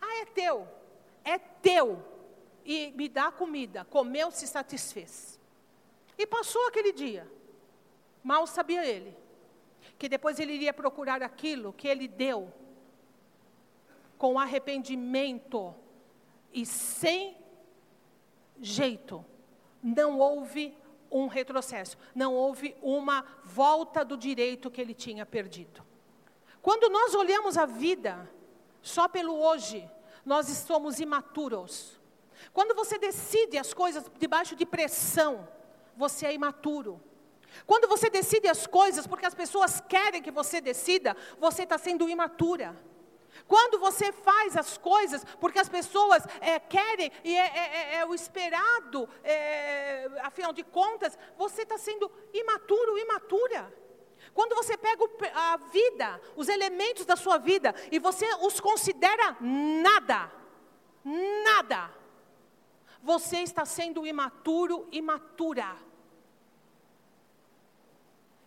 [0.00, 0.68] Ah, é teu,
[1.24, 2.02] é teu
[2.64, 3.84] e me dá comida.
[3.86, 5.40] Comeu, se satisfez.
[6.16, 7.26] E passou aquele dia.
[8.22, 9.16] Mal sabia ele
[9.98, 12.52] que depois ele iria procurar aquilo que ele deu
[14.18, 15.74] com arrependimento
[16.52, 17.36] e sem
[18.60, 19.24] jeito.
[19.82, 20.76] Não houve
[21.10, 25.86] um retrocesso, não houve uma volta do direito que ele tinha perdido.
[26.60, 28.28] Quando nós olhamos a vida
[28.82, 29.88] só pelo hoje,
[30.24, 31.98] nós somos imaturos.
[32.52, 35.48] Quando você decide as coisas debaixo de pressão,
[35.96, 37.00] você é imaturo.
[37.66, 42.08] Quando você decide as coisas porque as pessoas querem que você decida, você está sendo
[42.08, 42.76] imatura.
[43.48, 48.06] Quando você faz as coisas porque as pessoas é, querem e é, é, é, é
[48.06, 53.72] o esperado, é, afinal de contas, você está sendo imaturo, imatura.
[54.34, 55.02] Quando você pega
[55.34, 60.30] a vida, os elementos da sua vida, e você os considera nada,
[61.42, 61.90] nada,
[63.02, 65.74] você está sendo imaturo, imatura.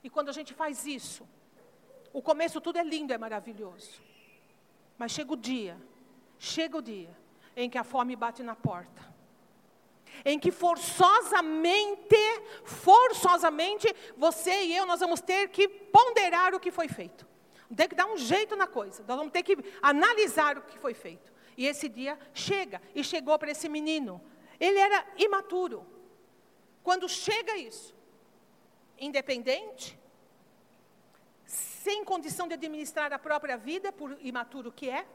[0.04, 1.28] E quando a gente faz isso,
[2.14, 4.11] o começo tudo é lindo, é maravilhoso.
[5.02, 5.76] Mas chega o dia,
[6.38, 7.10] chega o dia
[7.56, 9.02] em que a fome bate na porta.
[10.24, 12.16] Em que forçosamente,
[12.64, 17.26] forçosamente, você e eu, nós vamos ter que ponderar o que foi feito.
[17.76, 19.04] Tem que dar um jeito na coisa.
[19.08, 21.34] Nós vamos ter que analisar o que foi feito.
[21.58, 24.22] E esse dia chega, e chegou para esse menino.
[24.60, 25.84] Ele era imaturo.
[26.84, 27.96] Quando chega isso,
[29.00, 30.00] independente,
[31.84, 35.06] sem condição de administrar a própria vida, por imaturo que é,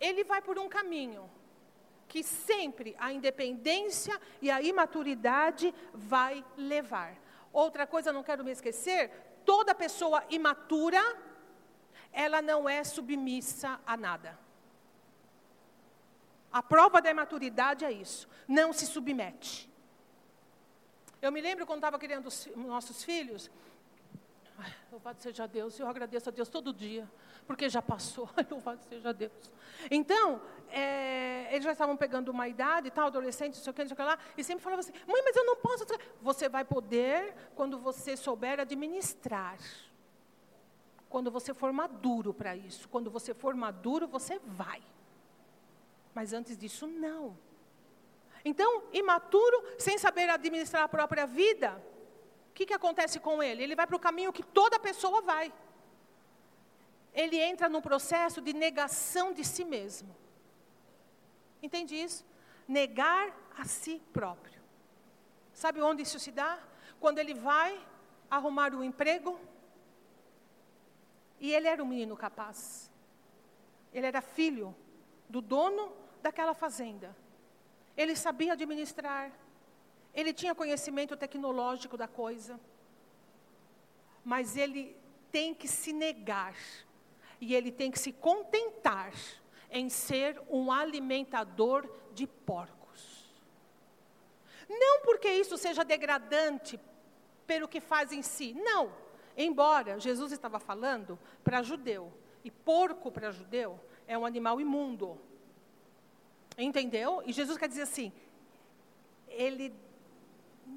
[0.00, 1.28] ele vai por um caminho
[2.06, 7.14] que sempre a independência e a imaturidade vai levar.
[7.52, 9.10] Outra coisa, não quero me esquecer,
[9.44, 11.02] toda pessoa imatura,
[12.10, 14.38] ela não é submissa a nada.
[16.50, 19.68] A prova da imaturidade é isso, não se submete.
[21.20, 23.50] Eu me lembro quando estava criando os nossos filhos,
[24.58, 27.08] ai, louvado seja Deus, eu agradeço a Deus todo dia,
[27.46, 29.32] porque já passou, ai, louvado seja Deus.
[29.90, 33.88] Então, é, eles já estavam pegando uma idade, tal, adolescente, não sei o que, não
[33.88, 35.86] sei o que lá, e sempre falavam assim, mãe, mas eu não posso.
[36.20, 39.58] Você vai poder quando você souber administrar.
[41.08, 42.88] Quando você for maduro para isso.
[42.88, 44.82] Quando você for maduro, você vai.
[46.14, 47.36] Mas antes disso, não.
[48.44, 51.82] Então, imaturo, sem saber administrar a própria vida,
[52.58, 53.62] que, que acontece com ele?
[53.62, 55.52] Ele vai para o caminho que toda pessoa vai.
[57.14, 60.14] Ele entra num processo de negação de si mesmo.
[61.62, 62.26] Entende isso?
[62.66, 64.60] Negar a si próprio.
[65.52, 66.58] Sabe onde isso se dá?
[66.98, 67.80] Quando ele vai
[68.28, 69.38] arrumar um emprego.
[71.38, 72.90] E ele era um menino capaz.
[73.92, 74.74] Ele era filho
[75.28, 77.16] do dono daquela fazenda.
[77.96, 79.30] Ele sabia administrar,
[80.18, 82.58] ele tinha conhecimento tecnológico da coisa,
[84.24, 84.96] mas ele
[85.30, 86.56] tem que se negar,
[87.40, 89.12] e ele tem que se contentar
[89.70, 93.32] em ser um alimentador de porcos.
[94.68, 96.80] Não porque isso seja degradante
[97.46, 98.92] pelo que faz em si, não.
[99.36, 102.12] Embora Jesus estava falando para judeu,
[102.42, 105.16] e porco para judeu é um animal imundo.
[106.56, 107.22] Entendeu?
[107.24, 108.12] E Jesus quer dizer assim,
[109.28, 109.72] ele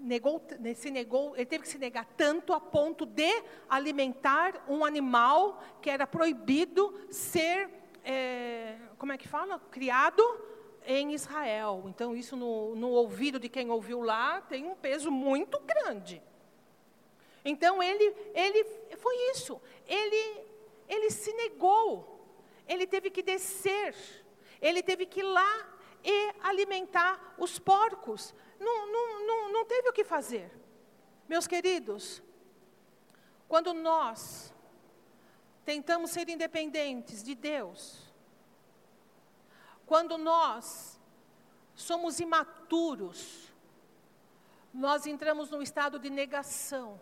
[0.02, 0.42] negou,
[0.76, 5.90] se negou, ele teve que se negar tanto a ponto de alimentar um animal que
[5.90, 7.70] era proibido ser,
[8.04, 9.60] é, como é que fala?
[9.72, 10.24] Criado
[10.86, 11.84] em Israel.
[11.88, 16.22] Então, isso no, no ouvido de quem ouviu lá tem um peso muito grande.
[17.44, 18.64] Então, ele, ele
[18.98, 19.62] foi isso.
[19.88, 20.42] Ele,
[20.88, 22.20] ele se negou.
[22.68, 23.96] Ele teve que descer.
[24.62, 25.68] Ele teve que ir lá
[26.04, 30.52] e alimentar os porcos não, não, não, não teve o que fazer.
[31.28, 32.22] Meus queridos,
[33.48, 34.54] quando nós
[35.66, 38.12] tentamos ser independentes de Deus,
[39.86, 41.00] quando nós
[41.74, 43.52] somos imaturos,
[44.74, 47.00] nós entramos num estado de negação.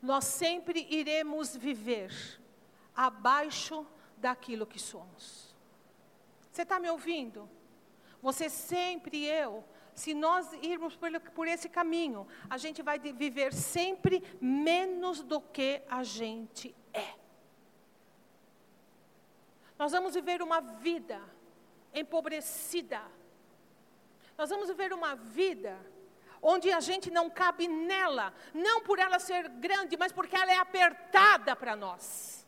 [0.00, 2.12] Nós sempre iremos viver
[2.94, 3.86] abaixo
[4.16, 5.54] daquilo que somos.
[6.50, 7.48] Você está me ouvindo?
[8.20, 9.64] Você sempre, eu,
[9.94, 10.96] se nós irmos
[11.34, 17.14] por, esse caminho, a gente vai viver sempre menos do que a gente é.
[19.78, 21.20] Nós vamos viver uma vida
[21.92, 23.02] empobrecida.
[24.36, 25.78] Nós vamos viver uma vida
[26.40, 30.58] onde a gente não cabe nela, não por ela ser grande, mas porque ela é
[30.58, 32.41] apertada para nós.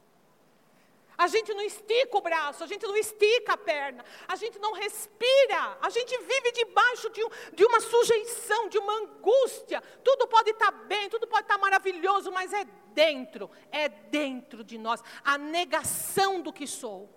[1.17, 4.73] A gente não estica o braço, a gente não estica a perna, a gente não
[4.73, 9.81] respira, a gente vive debaixo de, um, de uma sujeição, de uma angústia.
[10.03, 14.65] Tudo pode estar tá bem, tudo pode estar tá maravilhoso, mas é dentro, é dentro
[14.65, 15.03] de nós.
[15.25, 17.09] A negação do que sou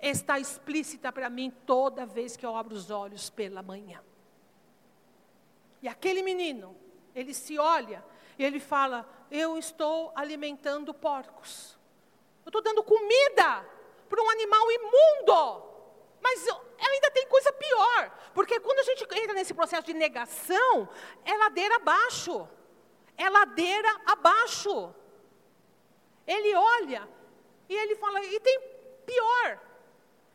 [0.00, 4.02] está explícita para mim toda vez que eu abro os olhos pela manhã.
[5.82, 6.76] E aquele menino,
[7.14, 8.02] ele se olha
[8.38, 11.79] e ele fala: Eu estou alimentando porcos.
[12.44, 13.66] Eu estou dando comida
[14.08, 15.70] para um animal imundo.
[16.20, 16.46] Mas
[16.78, 20.88] ainda tem coisa pior, porque quando a gente entra nesse processo de negação,
[21.24, 22.48] é ladeira abaixo.
[23.16, 24.94] É ladeira abaixo.
[26.26, 27.08] Ele olha
[27.68, 28.60] e ele fala: e tem
[29.06, 29.60] pior.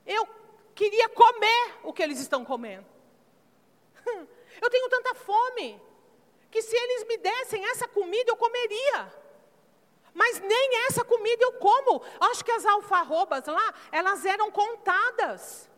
[0.05, 0.27] Eu
[0.73, 2.85] queria comer o que eles estão comendo.
[4.61, 5.81] Eu tenho tanta fome
[6.49, 9.13] que se eles me dessem essa comida eu comeria
[10.15, 12.01] mas nem essa comida eu como.
[12.21, 15.69] Acho que as alfarrobas lá, elas eram contadas.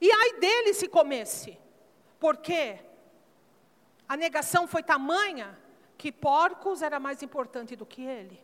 [0.00, 1.58] E ai dele se comesse.
[2.20, 2.78] Por quê?
[4.08, 5.58] A negação foi tamanha
[5.98, 8.40] que porcos era mais importante do que ele.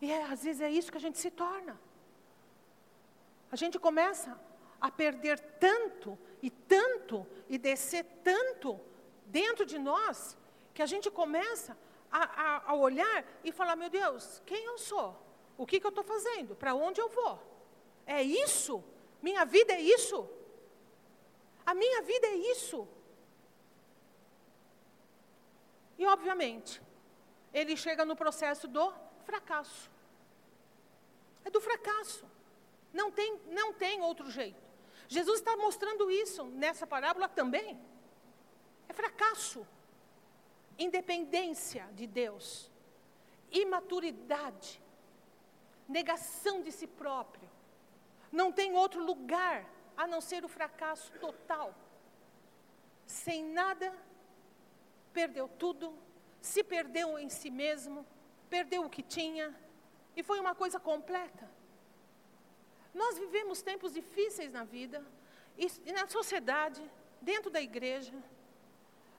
[0.00, 1.78] E é, às vezes é isso que a gente se torna.
[3.52, 4.40] A gente começa
[4.80, 8.80] a perder tanto e tanto e descer tanto
[9.26, 10.36] dentro de nós
[10.78, 11.76] que a gente começa
[12.08, 15.08] a, a, a olhar e falar: meu Deus, quem eu sou?
[15.56, 16.54] O que, que eu estou fazendo?
[16.54, 17.34] Para onde eu vou?
[18.06, 18.84] É isso?
[19.20, 20.30] Minha vida é isso?
[21.66, 22.86] A minha vida é isso?
[25.98, 26.80] E, obviamente,
[27.52, 29.90] ele chega no processo do fracasso.
[31.44, 32.24] É do fracasso.
[32.92, 34.62] Não tem, não tem outro jeito.
[35.08, 37.76] Jesus está mostrando isso nessa parábola também.
[38.88, 39.66] É fracasso
[40.78, 42.70] independência de Deus,
[43.50, 44.80] imaturidade,
[45.88, 47.48] negação de si próprio.
[48.30, 49.66] Não tem outro lugar
[49.96, 51.74] a não ser o fracasso total.
[53.06, 53.92] Sem nada,
[55.12, 55.98] perdeu tudo,
[56.40, 58.06] se perdeu em si mesmo,
[58.48, 59.54] perdeu o que tinha,
[60.14, 61.50] e foi uma coisa completa.
[62.94, 65.04] Nós vivemos tempos difíceis na vida,
[65.56, 66.82] e na sociedade,
[67.20, 68.14] dentro da igreja,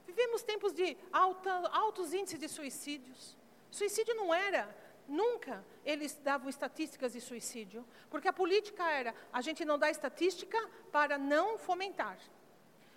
[0.09, 1.51] Vivemos tempos de alta,
[1.83, 3.37] altos índices de suicídios.
[3.69, 4.63] Suicídio não era,
[5.07, 10.59] nunca eles davam estatísticas de suicídio, porque a política era: a gente não dá estatística
[10.91, 12.17] para não fomentar.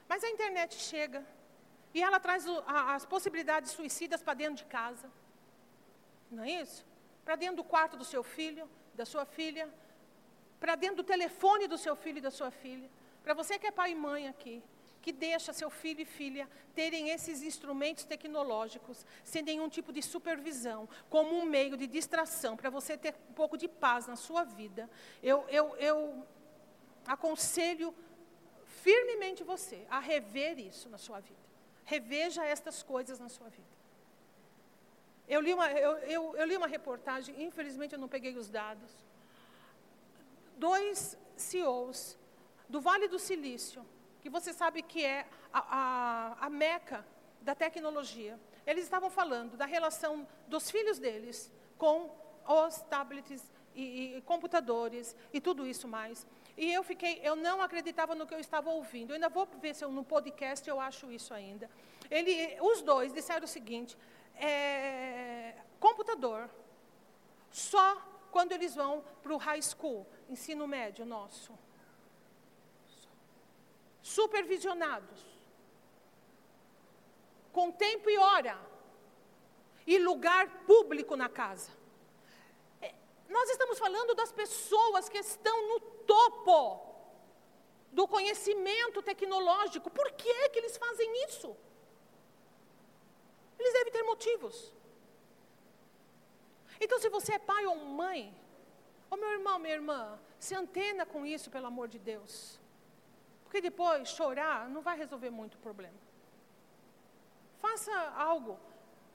[0.09, 1.21] Mas a internet chega
[1.93, 5.11] e ela traz o, a, as possibilidades suicidas para dentro de casa.
[6.31, 6.83] Não é isso?
[7.27, 9.69] Para dentro do quarto do seu filho, da sua filha,
[10.59, 12.89] para dentro do telefone do seu filho e da sua filha.
[13.23, 14.63] Para você que é pai e mãe aqui,
[15.03, 20.89] que deixa seu filho e filha terem esses instrumentos tecnológicos sem nenhum tipo de supervisão,
[21.11, 24.89] como um meio de distração, para você ter um pouco de paz na sua vida.
[25.23, 26.27] Eu, eu, eu
[27.07, 27.93] aconselho
[28.65, 31.43] firmemente você a rever isso na sua vida.
[31.85, 33.73] Reveja estas coisas na sua vida.
[35.29, 38.91] Eu li uma, eu, eu, eu li uma reportagem, infelizmente eu não peguei os dados,
[40.57, 42.19] dois CEOs
[42.69, 43.85] do Vale do Silício,
[44.23, 47.05] que você sabe que é a, a, a meca
[47.41, 52.09] da tecnologia, eles estavam falando da relação dos filhos deles com
[52.47, 56.25] os tablets e, e, computadores e tudo isso mais.
[56.57, 59.11] E eu fiquei, eu não acreditava no que eu estava ouvindo.
[59.11, 61.69] Eu ainda vou ver se eu, no podcast eu acho isso ainda.
[62.09, 63.99] Ele, os dois disseram o seguinte:
[64.37, 66.49] é, computador,
[67.51, 67.97] só
[68.31, 71.53] quando eles vão para o high school, ensino médio nosso.
[74.03, 75.25] Supervisionados.
[77.53, 78.59] Com tempo e hora.
[79.87, 81.71] E lugar público na casa.
[82.81, 82.95] É,
[83.29, 86.93] nós estamos falando das pessoas que estão no topo
[87.93, 89.91] do conhecimento tecnológico.
[89.91, 91.57] Por que é que eles fazem isso?
[93.59, 94.73] Eles devem ter motivos.
[96.81, 98.35] Então, se você é pai ou mãe,
[99.11, 102.59] ô meu irmão, minha irmã, se antena com isso, pelo amor de Deus.
[103.53, 105.99] Porque depois chorar não vai resolver muito o problema.
[107.61, 108.59] Faça algo,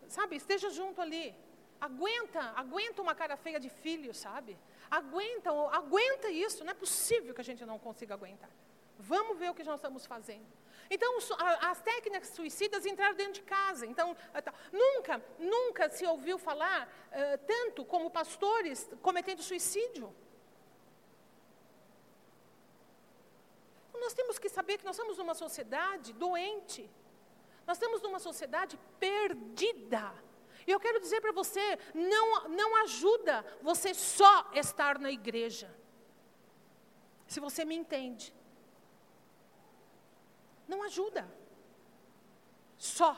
[0.08, 0.36] sabe?
[0.36, 1.34] Esteja junto ali.
[1.82, 4.56] Aguenta, aguenta uma cara feia de filho, sabe?
[4.92, 6.64] Aguenta, aguenta isso.
[6.64, 8.52] Não é possível que a gente não consiga aguentar.
[9.00, 10.46] Vamos ver o que nós estamos fazendo.
[10.88, 11.18] Então,
[11.72, 13.88] as técnicas suicidas entraram dentro de casa.
[13.88, 20.16] Então, eh, tá, nunca, nunca se ouviu falar uh, tanto como pastores cometendo suicídio.
[24.00, 26.90] Nós temos que saber que nós estamos numa sociedade doente.
[27.66, 30.14] Nós estamos numa sociedade perdida.
[30.66, 35.74] E eu quero dizer para você, não, não ajuda você só estar na igreja.
[37.28, 38.34] Se você me entende.
[40.68, 41.30] Não ajuda.
[42.78, 43.16] Só.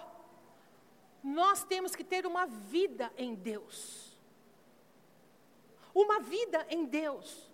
[1.23, 4.17] Nós temos que ter uma vida em Deus.
[5.93, 7.48] Uma vida em Deus.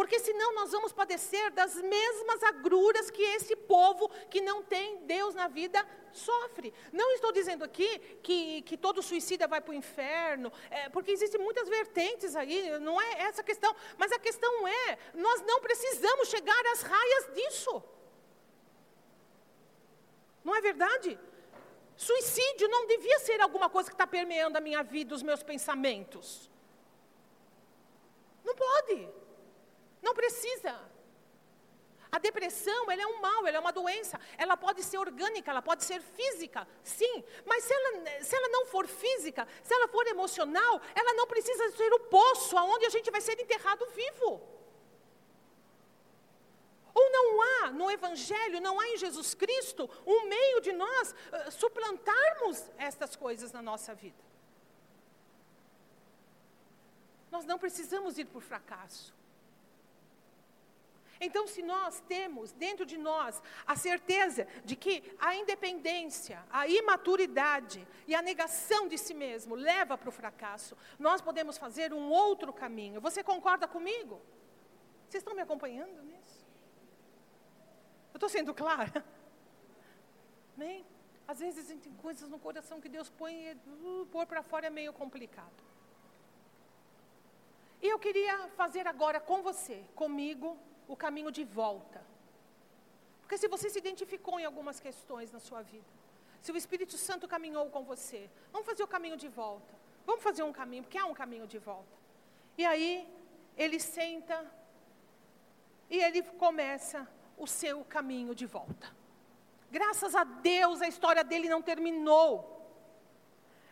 [0.00, 5.34] Porque senão nós vamos padecer das mesmas agruras que esse povo que não tem Deus
[5.34, 6.72] na vida sofre.
[6.90, 11.38] Não estou dizendo aqui que, que todo suicida vai para o inferno, é, porque existem
[11.38, 13.76] muitas vertentes aí, não é essa a questão.
[13.98, 17.82] Mas a questão é, nós não precisamos chegar às raias disso.
[20.42, 21.20] Não é verdade?
[21.94, 26.50] Suicídio não devia ser alguma coisa que está permeando a minha vida, os meus pensamentos.
[28.42, 29.19] Não pode.
[30.02, 30.78] Não precisa.
[32.12, 34.18] A depressão, ela é um mal, ela é uma doença.
[34.36, 37.22] Ela pode ser orgânica, ela pode ser física, sim.
[37.46, 41.70] Mas se ela, se ela não for física, se ela for emocional, ela não precisa
[41.70, 44.40] ser o poço aonde a gente vai ser enterrado vivo.
[46.92, 51.50] Ou não há no Evangelho, não há em Jesus Cristo um meio de nós uh,
[51.52, 54.30] suplantarmos estas coisas na nossa vida.
[57.30, 59.14] Nós não precisamos ir por fracasso.
[61.20, 67.86] Então, se nós temos dentro de nós a certeza de que a independência, a imaturidade
[68.06, 72.52] e a negação de si mesmo leva para o fracasso, nós podemos fazer um outro
[72.52, 73.02] caminho.
[73.02, 74.20] Você concorda comigo?
[75.06, 76.46] Vocês estão me acompanhando nisso?
[78.14, 79.04] Eu estou sendo clara?
[80.56, 80.86] Amém?
[81.28, 84.70] Às vezes tem coisas no coração que Deus põe e uh, pôr para fora é
[84.70, 85.62] meio complicado.
[87.82, 90.58] E eu queria fazer agora com você, comigo,
[90.92, 92.00] o caminho de volta.
[93.20, 95.90] Porque se você se identificou em algumas questões na sua vida,
[96.42, 99.72] se o Espírito Santo caminhou com você, vamos fazer o caminho de volta.
[100.04, 101.96] Vamos fazer um caminho, porque há um caminho de volta.
[102.58, 103.08] E aí,
[103.56, 104.36] ele senta
[105.88, 107.06] e ele começa
[107.38, 108.86] o seu caminho de volta.
[109.70, 112.32] Graças a Deus a história dele não terminou.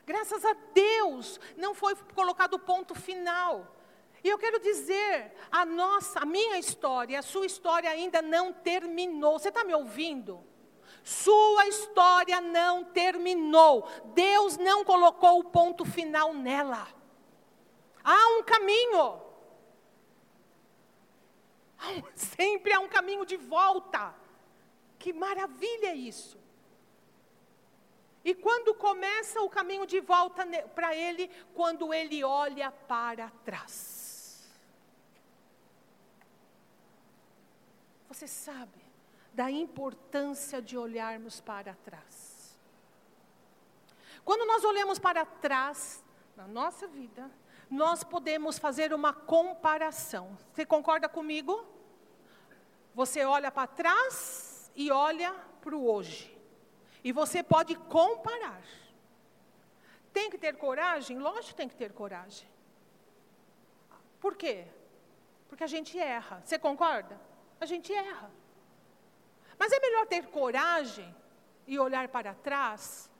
[0.07, 3.67] Graças a Deus não foi colocado o ponto final.
[4.23, 9.39] E eu quero dizer, a nossa, a minha história, a sua história ainda não terminou.
[9.39, 10.45] Você está me ouvindo?
[11.05, 13.89] Sua história não terminou.
[14.15, 16.89] Deus não colocou o ponto final nela.
[18.03, 19.23] Há um caminho.
[22.15, 24.15] Sempre há um caminho de volta.
[24.99, 26.39] Que maravilha isso.
[28.25, 30.45] E quando começa o caminho de volta
[30.75, 33.98] para ele, quando ele olha para trás.
[38.19, 38.81] Você sabe
[39.33, 42.59] da importância de olharmos para trás.
[44.25, 46.05] Quando nós olhamos para trás
[46.35, 47.31] na nossa vida,
[47.71, 50.37] nós podemos fazer uma comparação.
[50.53, 51.65] Você concorda comigo?
[52.93, 56.37] Você olha para trás e olha para o hoje.
[57.05, 58.65] E você pode comparar.
[60.13, 61.21] Tem que ter coragem?
[61.21, 62.49] Lógico que tem que ter coragem.
[64.19, 64.67] Por quê?
[65.49, 66.43] Porque a gente erra.
[66.45, 67.28] Você concorda?
[67.61, 68.31] A gente erra.
[69.59, 71.15] Mas é melhor ter coragem
[71.67, 73.11] e olhar para trás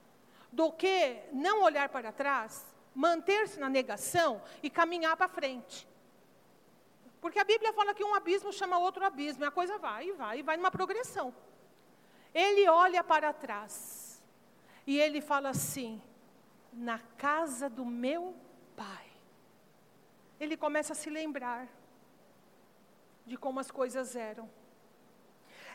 [0.51, 2.65] do que não olhar para trás,
[2.95, 5.87] manter-se na negação e caminhar para frente.
[7.21, 10.13] Porque a Bíblia fala que um abismo chama outro abismo, e a coisa vai e
[10.13, 11.35] vai e vai numa progressão.
[12.33, 14.23] Ele olha para trás
[14.87, 16.01] e ele fala assim:
[16.73, 18.35] na casa do meu
[18.77, 19.07] pai.
[20.39, 21.69] Ele começa a se lembrar
[23.29, 24.51] de como as coisas eram.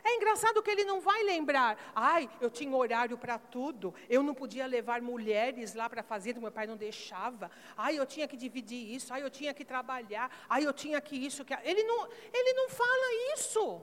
[0.03, 4.33] É engraçado que ele não vai lembrar, ai, eu tinha horário para tudo, eu não
[4.33, 8.93] podia levar mulheres lá para fazer, meu pai não deixava, ai, eu tinha que dividir
[8.93, 12.53] isso, ai, eu tinha que trabalhar, ai, eu tinha que isso, que ele não, ele
[12.53, 13.81] não fala isso.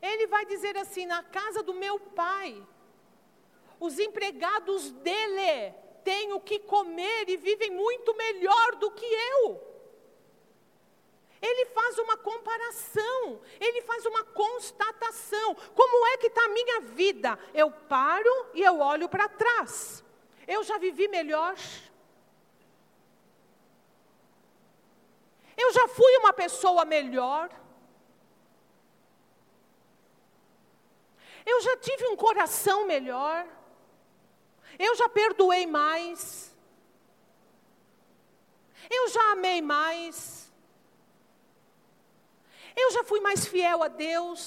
[0.00, 2.64] Ele vai dizer assim: na casa do meu pai,
[3.80, 9.67] os empregados dele têm o que comer e vivem muito melhor do que eu.
[11.40, 15.54] Ele faz uma comparação, ele faz uma constatação.
[15.74, 17.38] Como é que está a minha vida?
[17.54, 20.04] Eu paro e eu olho para trás.
[20.46, 21.56] Eu já vivi melhor.
[25.56, 27.50] Eu já fui uma pessoa melhor.
[31.44, 33.46] Eu já tive um coração melhor.
[34.78, 36.54] Eu já perdoei mais.
[38.88, 40.37] Eu já amei mais.
[42.82, 44.42] Eu já fui mais fiel a Deus.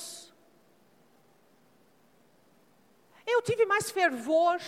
[3.34, 4.60] Eu tive mais fervor.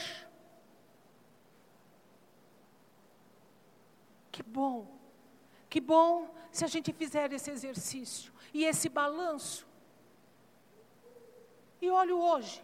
[4.33, 4.77] Que bom.
[5.69, 6.11] Que bom
[6.51, 9.65] se a gente fizer esse exercício e esse balanço.
[11.81, 12.63] E olho hoje,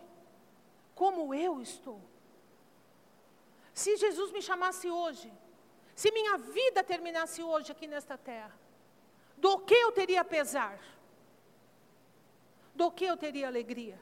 [0.93, 2.01] como eu estou.
[3.73, 5.31] Se Jesus me chamasse hoje,
[5.95, 8.58] se minha vida terminasse hoje aqui nesta terra,
[9.39, 10.79] do que eu teria pesar?
[12.75, 13.99] Do que eu teria alegria?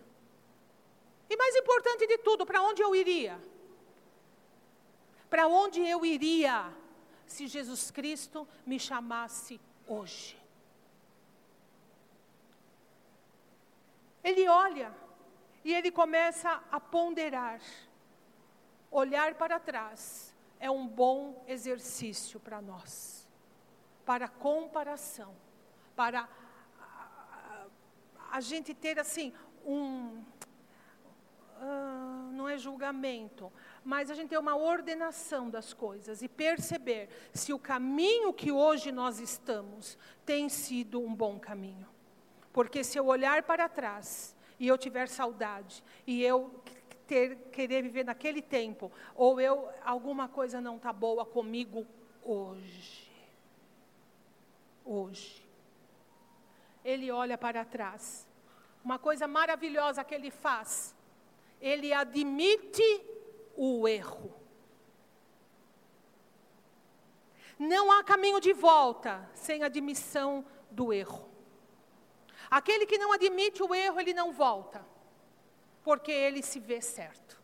[1.30, 3.40] E mais importante de tudo, para onde eu iria?
[5.30, 6.74] Para onde eu iria
[7.26, 10.38] se Jesus Cristo me chamasse hoje?
[14.24, 14.94] Ele olha
[15.64, 17.62] e ele começa a ponderar.
[18.90, 23.17] Olhar para trás é um bom exercício para nós,
[24.08, 25.36] para comparação,
[25.94, 26.30] para
[28.32, 29.34] a, gente ter assim
[29.66, 30.24] um.
[31.60, 33.52] Uh, não é julgamento,
[33.84, 38.94] mas a gente ter uma ordenação das coisas e perceber se o caminho que hoje
[38.94, 41.88] nós estamos tem sido um bom caminho.
[42.54, 46.64] Porque se eu olhar para trás e eu tiver saudade e eu
[47.06, 51.86] ter, querer viver naquele tempo, ou eu alguma coisa não está boa comigo
[52.24, 53.07] hoje.
[54.88, 55.46] Hoje.
[56.84, 58.28] Ele olha para trás.
[58.84, 60.96] Uma coisa maravilhosa que ele faz.
[61.60, 62.90] Ele admite
[63.56, 64.34] o erro.
[67.60, 71.28] Não há caminho de volta sem admissão do erro.
[72.50, 74.86] Aquele que não admite o erro, ele não volta
[75.88, 77.42] porque ele se vê certo.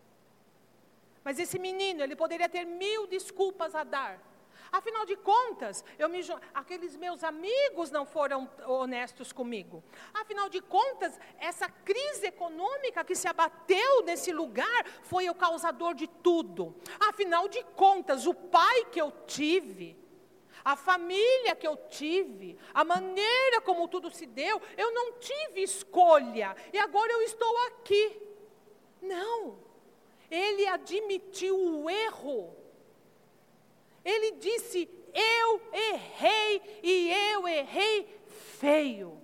[1.24, 4.20] Mas esse menino, ele poderia ter mil desculpas a dar.
[4.74, 6.20] Afinal de contas, me,
[6.52, 9.84] aqueles meus amigos não foram honestos comigo.
[10.12, 16.08] Afinal de contas, essa crise econômica que se abateu nesse lugar foi o causador de
[16.08, 16.76] tudo.
[17.08, 19.96] Afinal de contas, o pai que eu tive,
[20.66, 26.56] a família que eu tive, a maneira como tudo se deu, eu não tive escolha.
[26.74, 28.20] E agora eu estou aqui.
[29.00, 29.60] Não.
[30.32, 32.63] Ele admitiu o erro.
[34.04, 38.22] Ele disse: Eu errei e eu errei
[38.60, 39.22] feio.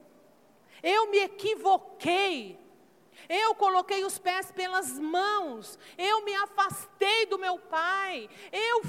[0.82, 2.58] Eu me equivoquei.
[3.28, 5.78] Eu coloquei os pés pelas mãos.
[5.98, 8.30] Eu me afastei do meu pai.
[8.52, 8.82] Eu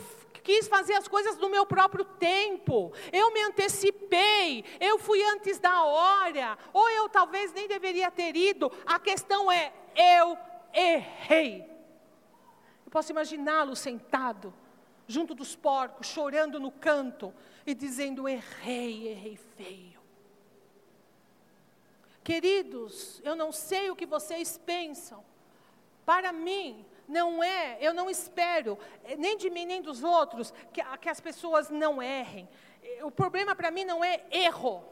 [0.42, 2.92] quis fazer as coisas no meu próprio tempo.
[3.12, 4.64] Eu me antecipei.
[4.80, 6.56] Eu fui antes da hora.
[6.72, 8.72] Ou eu talvez nem deveria ter ido.
[8.86, 10.38] A questão é: eu
[10.72, 11.68] errei.
[12.84, 14.52] Eu posso imaginá-lo sentado,
[15.10, 17.34] junto dos porcos, chorando no canto
[17.66, 20.00] e dizendo: errei, errei feio.
[22.22, 25.24] Queridos, eu não sei o que vocês pensam.
[26.04, 30.82] Para mim, não é, eu não espero, eh, nem de mim nem dos outros, que,
[30.98, 32.48] que as pessoas não errem.
[33.02, 34.84] O problema para mim não é erro.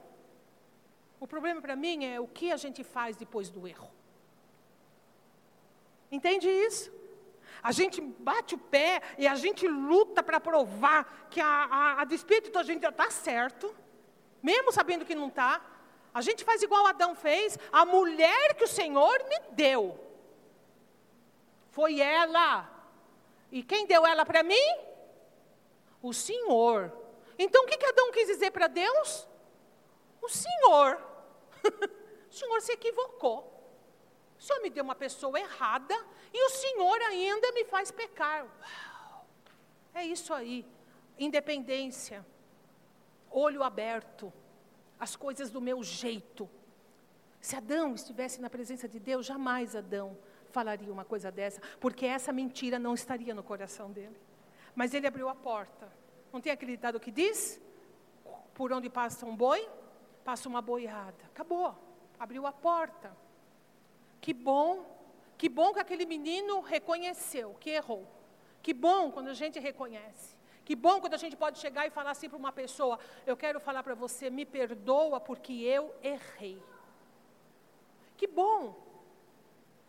[1.20, 3.90] O problema para mim é o que a gente faz depois do erro.
[6.10, 6.97] Entende isso?
[7.62, 12.04] A gente bate o pé e a gente luta para provar que, a, a, a
[12.04, 13.74] despeito da gente está certo,
[14.42, 15.60] Mesmo sabendo que não está.
[16.12, 17.58] A gente faz igual Adão fez.
[17.72, 19.98] A mulher que o Senhor me deu.
[21.70, 22.68] Foi ela.
[23.50, 24.78] E quem deu ela para mim?
[26.02, 26.92] O Senhor.
[27.38, 29.26] Então o que, que Adão quis dizer para Deus?
[30.22, 31.00] O Senhor.
[32.30, 33.54] o Senhor se equivocou.
[34.38, 35.94] O Senhor me deu uma pessoa errada
[36.32, 38.44] e o Senhor ainda me faz pecar.
[38.44, 39.26] Uau.
[39.94, 40.64] É isso aí.
[41.18, 42.24] Independência.
[43.30, 44.32] Olho aberto.
[44.98, 46.48] As coisas do meu jeito.
[47.40, 50.16] Se Adão estivesse na presença de Deus, jamais Adão
[50.50, 54.18] falaria uma coisa dessa, porque essa mentira não estaria no coração dele.
[54.74, 55.92] Mas ele abriu a porta.
[56.32, 57.60] Não tem aquele ditado que diz?
[58.54, 59.68] Por onde passa um boi,
[60.24, 61.24] passa uma boiada.
[61.26, 61.74] Acabou.
[62.18, 63.16] Abriu a porta.
[64.20, 64.84] Que bom,
[65.36, 68.06] que bom que aquele menino reconheceu que errou.
[68.62, 70.36] Que bom quando a gente reconhece.
[70.64, 73.58] Que bom quando a gente pode chegar e falar assim para uma pessoa: Eu quero
[73.58, 76.62] falar para você, me perdoa porque eu errei.
[78.16, 78.76] Que bom.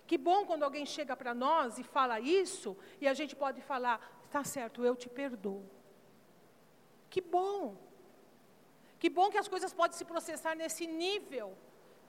[0.07, 3.97] Que bom quando alguém chega para nós e fala isso e a gente pode falar:
[4.25, 5.63] Está certo, eu te perdoo.
[7.09, 7.75] Que bom.
[8.99, 11.57] Que bom que as coisas podem se processar nesse nível.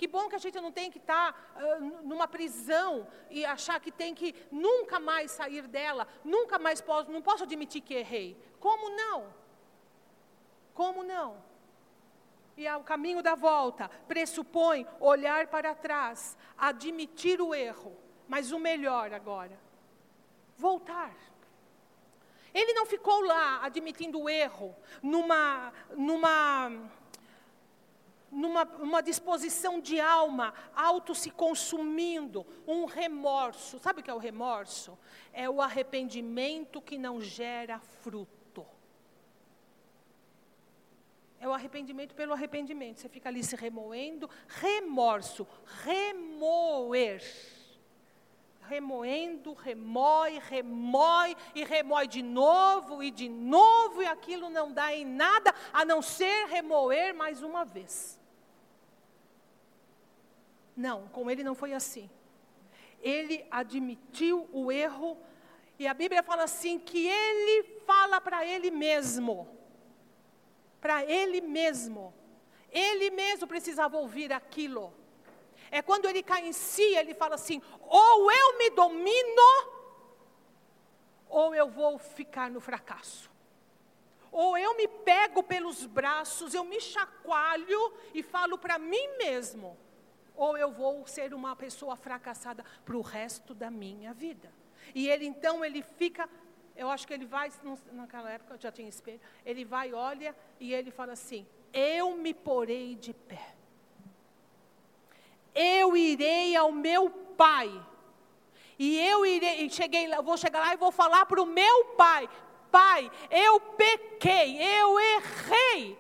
[0.01, 3.79] Que bom que a gente não tem que estar tá, uh, numa prisão e achar
[3.79, 8.35] que tem que nunca mais sair dela, nunca mais posso, não posso admitir que errei.
[8.59, 9.27] Como não?
[10.73, 11.45] Como não?
[12.57, 17.95] E o caminho da volta pressupõe olhar para trás, admitir o erro,
[18.27, 19.61] mas o melhor agora,
[20.57, 21.15] voltar.
[22.55, 26.91] Ele não ficou lá admitindo o erro, numa, numa,
[28.31, 33.78] numa uma disposição de alma, auto se consumindo, um remorso.
[33.78, 34.97] Sabe o que é o remorso?
[35.33, 38.66] É o arrependimento que não gera fruto.
[41.41, 43.01] É o arrependimento pelo arrependimento.
[43.01, 44.28] Você fica ali se remoendo.
[44.47, 45.47] Remorso,
[45.85, 47.22] remoer
[48.70, 55.05] remoendo, remói, remói e remói de novo e de novo, e aquilo não dá em
[55.05, 58.20] nada a não ser remoer mais uma vez.
[60.77, 62.09] Não, com ele não foi assim.
[63.01, 65.16] Ele admitiu o erro,
[65.79, 69.49] e a Bíblia fala assim: que ele fala para ele mesmo,
[70.81, 72.14] para ele mesmo,
[72.71, 74.93] ele mesmo precisava ouvir aquilo.
[75.71, 79.43] É quando ele cai em si, ele fala assim: ou eu me domino,
[81.29, 83.31] ou eu vou ficar no fracasso.
[84.33, 89.77] Ou eu me pego pelos braços, eu me chacoalho e falo para mim mesmo,
[90.41, 94.49] ou eu vou ser uma pessoa fracassada para o resto da minha vida.
[94.95, 96.28] E ele então ele fica,
[96.74, 97.53] eu acho que ele vai,
[97.93, 102.32] naquela época eu já tinha espelho, ele vai, olha e ele fala assim: eu me
[102.32, 103.61] porei de pé
[105.55, 107.70] eu irei ao meu pai.
[108.78, 112.28] E eu irei, cheguei lá, vou chegar lá e vou falar para o meu pai:
[112.70, 115.99] Pai, eu pequei, eu errei.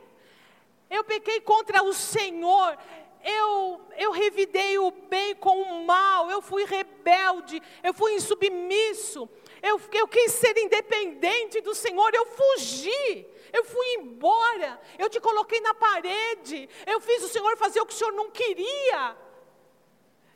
[0.88, 2.76] Eu pequei contra o Senhor.
[3.22, 6.30] Eu, eu revidei o bem com o mal.
[6.30, 7.62] Eu fui rebelde.
[7.82, 9.28] Eu fui insubmisso.
[9.62, 12.14] Eu, eu quis ser independente do Senhor.
[12.14, 13.26] Eu fugi.
[13.52, 14.80] Eu fui embora.
[14.98, 16.68] Eu te coloquei na parede.
[16.86, 19.16] Eu fiz o Senhor fazer o que o Senhor não queria.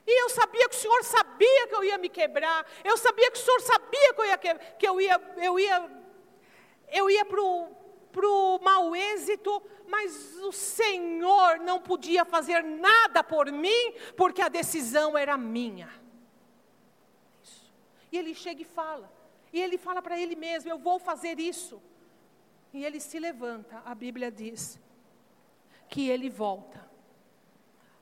[0.06, 2.66] E eu sabia que o Senhor sabia que eu ia me quebrar.
[2.84, 5.90] Eu sabia que o Senhor sabia que eu ia que eu ia eu ia
[6.92, 7.83] eu ia para o
[8.62, 15.36] mau êxito, mas o Senhor não podia fazer nada por mim, porque a decisão era
[15.36, 15.90] minha.
[17.42, 17.72] Isso.
[18.12, 19.12] E ele chega e fala.
[19.52, 21.82] E ele fala para ele mesmo: Eu vou fazer isso.
[22.72, 24.80] E ele se levanta, a Bíblia diz
[25.88, 26.93] que ele volta.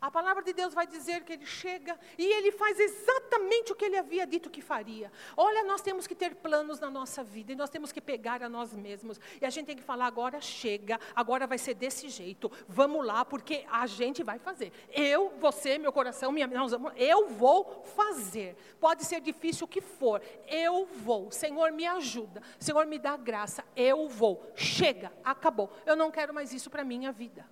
[0.03, 3.85] A palavra de Deus vai dizer que ele chega e ele faz exatamente o que
[3.85, 5.13] ele havia dito que faria.
[5.37, 8.49] Olha, nós temos que ter planos na nossa vida e nós temos que pegar a
[8.49, 9.21] nós mesmos.
[9.41, 12.51] E a gente tem que falar: agora chega, agora vai ser desse jeito.
[12.67, 14.73] Vamos lá, porque a gente vai fazer.
[14.91, 18.57] Eu, você, meu coração, minha nós vamos, eu vou fazer.
[18.81, 21.31] Pode ser difícil o que for, eu vou.
[21.31, 22.43] Senhor, me ajuda.
[22.59, 23.65] Senhor, me dá graça.
[23.77, 24.51] Eu vou.
[24.57, 25.71] Chega, acabou.
[25.87, 27.47] Eu não quero mais isso para minha vida.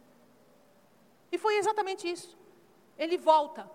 [1.31, 2.40] E foi exatamente isso.
[3.01, 3.69] Ele volta.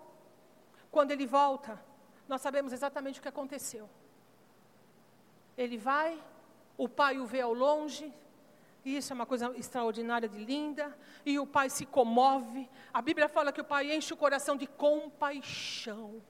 [0.88, 1.72] Quando ele volta,
[2.28, 3.90] nós sabemos exatamente o que aconteceu.
[5.58, 6.22] Ele vai,
[6.78, 8.14] o pai o vê ao longe,
[8.84, 12.70] e isso é uma coisa extraordinária de linda, e o pai se comove.
[12.94, 16.22] A Bíblia fala que o pai enche o coração de compaixão.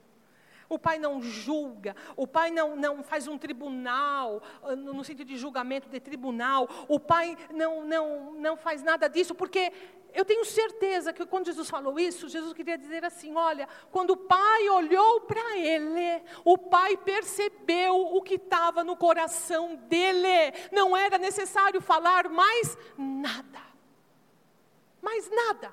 [0.69, 5.37] O pai não julga, o pai não, não faz um tribunal, ah, no sentido de
[5.37, 9.71] julgamento de tribunal, o pai não, não, não faz nada disso, porque
[10.13, 14.17] eu tenho certeza que quando Jesus falou isso, Jesus queria dizer assim: olha, quando o
[14.17, 21.17] pai olhou para ele, o pai percebeu o que estava no coração dele, não era
[21.17, 23.61] necessário falar mais nada,
[25.01, 25.71] mais nada.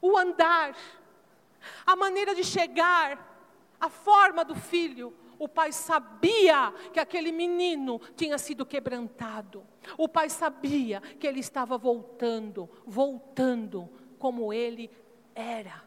[0.00, 0.76] O andar,
[1.86, 3.27] a maneira de chegar,
[3.80, 5.14] a forma do filho.
[5.38, 9.64] O pai sabia que aquele menino tinha sido quebrantado.
[9.96, 14.90] O pai sabia que ele estava voltando, voltando como ele
[15.34, 15.84] era.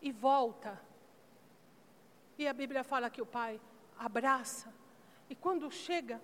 [0.00, 0.80] E volta.
[2.38, 3.60] E a Bíblia fala que o pai
[3.98, 4.72] abraça.
[5.28, 6.20] E quando chega,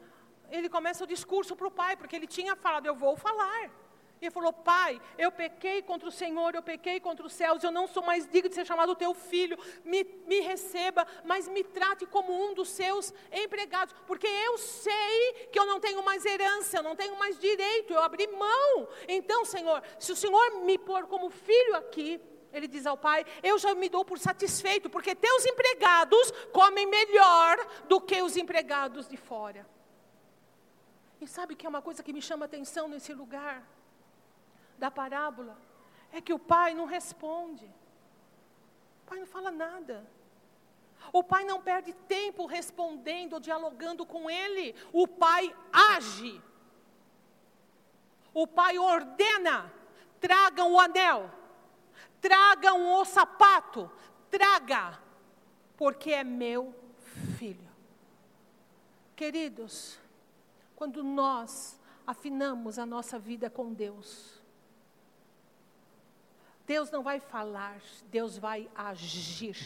[0.50, 3.70] ele começa o discurso para o pai, porque ele tinha falado: Eu vou falar.
[4.20, 7.70] E ele falou: Pai, eu pequei contra o Senhor, eu pequei contra os céus, eu
[7.70, 9.56] não sou mais digno de ser chamado teu filho.
[9.84, 15.58] Me, me receba, mas me trate como um dos seus empregados, porque eu sei que
[15.58, 18.88] eu não tenho mais herança, eu não tenho mais direito, eu abri mão.
[19.06, 22.20] Então, Senhor, se o Senhor me pôr como filho aqui,
[22.52, 27.56] ele diz ao pai: Eu já me dou por satisfeito, porque teus empregados comem melhor
[27.86, 29.66] do que os empregados de fora.
[31.20, 33.66] E sabe que é uma coisa que me chama atenção nesse lugar?
[34.78, 35.58] Da parábola
[36.12, 37.66] é que o pai não responde.
[39.02, 40.06] O pai não fala nada.
[41.12, 44.74] O pai não perde tempo respondendo ou dialogando com ele.
[44.92, 46.40] O pai age.
[48.32, 49.72] O pai ordena:
[50.20, 51.30] tragam o anel,
[52.20, 53.90] tragam o sapato,
[54.30, 54.98] traga,
[55.76, 56.74] porque é meu
[57.38, 57.68] filho.
[59.16, 59.98] Queridos,
[60.76, 64.37] quando nós afinamos a nossa vida com Deus,
[66.68, 69.56] Deus não vai falar, Deus vai agir.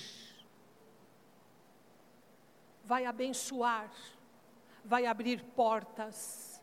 [2.84, 3.90] Vai abençoar,
[4.84, 6.62] vai abrir portas.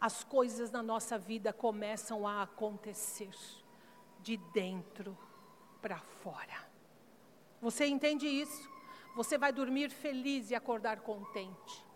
[0.00, 3.34] As coisas na nossa vida começam a acontecer
[4.20, 5.18] de dentro
[5.82, 6.70] para fora.
[7.60, 8.70] Você entende isso?
[9.16, 11.89] Você vai dormir feliz e acordar contente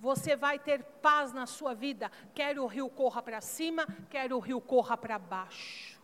[0.00, 4.38] você vai ter paz na sua vida, quer o rio corra para cima, quer o
[4.38, 6.00] rio corra para baixo.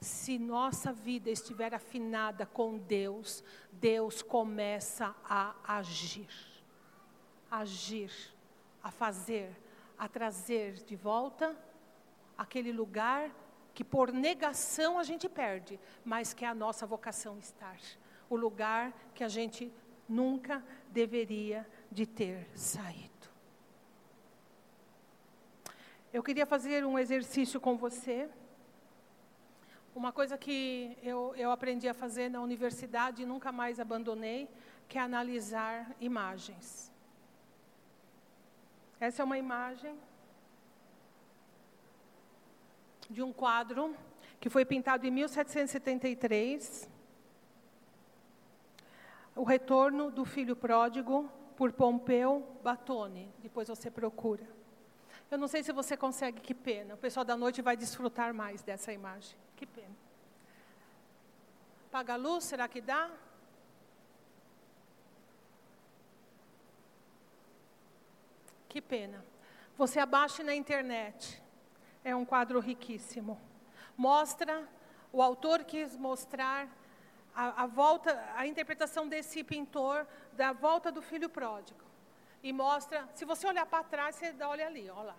[0.00, 6.28] Se nossa vida estiver afinada com Deus, Deus começa a agir,
[7.50, 8.12] agir,
[8.82, 9.50] a fazer,
[9.98, 11.56] a trazer de volta
[12.36, 13.30] aquele lugar
[13.74, 17.78] que por negação a gente perde, mas que é a nossa vocação estar.
[18.28, 19.72] O lugar que a gente
[20.08, 23.10] nunca deveria de ter saído.
[26.12, 28.28] Eu queria fazer um exercício com você.
[29.94, 34.48] Uma coisa que eu, eu aprendi a fazer na universidade e nunca mais abandonei,
[34.88, 36.92] que é analisar imagens.
[39.00, 39.98] Essa é uma imagem
[43.08, 43.96] de um quadro
[44.38, 46.91] que foi pintado em 1773
[49.34, 53.32] o retorno do filho pródigo por Pompeu Batone.
[53.38, 54.46] Depois você procura.
[55.30, 56.94] Eu não sei se você consegue, que pena.
[56.94, 59.36] O pessoal da noite vai desfrutar mais dessa imagem.
[59.56, 59.96] Que pena.
[61.90, 63.10] Paga a luz, será que dá?
[68.68, 69.24] Que pena.
[69.76, 71.42] Você abaixe na internet.
[72.04, 73.40] É um quadro riquíssimo.
[73.96, 74.68] Mostra,
[75.12, 76.68] o autor quis mostrar
[77.34, 81.80] a, a, volta, a interpretação desse pintor da volta do filho pródigo.
[82.42, 85.16] E mostra, se você olhar para trás, você olha ali, olha lá.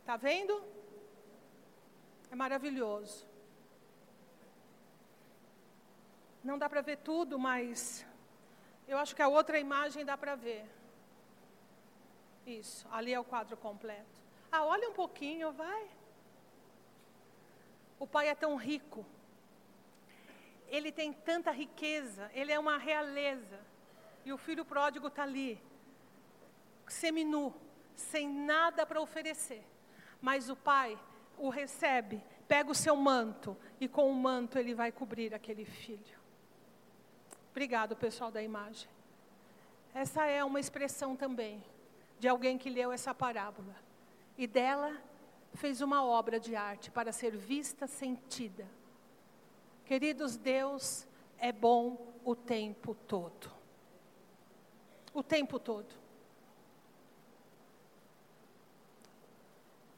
[0.00, 0.62] Está vendo?
[2.30, 3.26] É maravilhoso.
[6.42, 8.04] Não dá para ver tudo, mas
[8.88, 10.68] eu acho que a outra imagem dá para ver.
[12.46, 14.20] Isso, ali é o quadro completo.
[14.50, 15.88] Ah, olha um pouquinho, vai.
[18.02, 19.06] O pai é tão rico.
[20.66, 23.60] Ele tem tanta riqueza, ele é uma realeza.
[24.24, 25.62] E o filho pródigo está ali,
[26.88, 27.54] seminu,
[27.94, 29.64] sem nada para oferecer.
[30.20, 30.98] Mas o pai
[31.38, 36.18] o recebe, pega o seu manto e com o manto ele vai cobrir aquele filho.
[37.52, 38.90] Obrigado, pessoal da imagem.
[39.94, 41.62] Essa é uma expressão também
[42.18, 43.76] de alguém que leu essa parábola.
[44.36, 45.00] E dela
[45.54, 48.66] fez uma obra de arte para ser vista, sentida.
[49.84, 51.06] Queridos, Deus
[51.38, 53.50] é bom o tempo todo.
[55.12, 55.94] O tempo todo.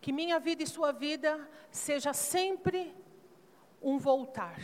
[0.00, 2.94] Que minha vida e sua vida seja sempre
[3.80, 4.60] um voltar.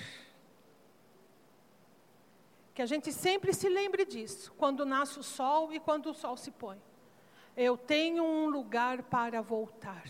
[2.74, 6.36] Que a gente sempre se lembre disso, quando nasce o sol e quando o sol
[6.36, 6.80] se põe.
[7.56, 10.04] Eu tenho um lugar para voltar.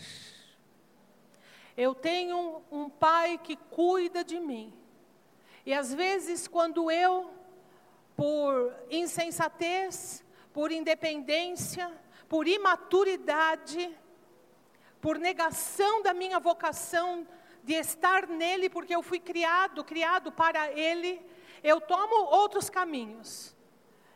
[1.75, 4.73] Eu tenho um pai que cuida de mim.
[5.65, 7.31] E às vezes, quando eu,
[8.15, 11.91] por insensatez, por independência,
[12.27, 13.97] por imaturidade,
[14.99, 17.27] por negação da minha vocação
[17.63, 21.21] de estar nele, porque eu fui criado, criado para ele,
[21.63, 23.55] eu tomo outros caminhos.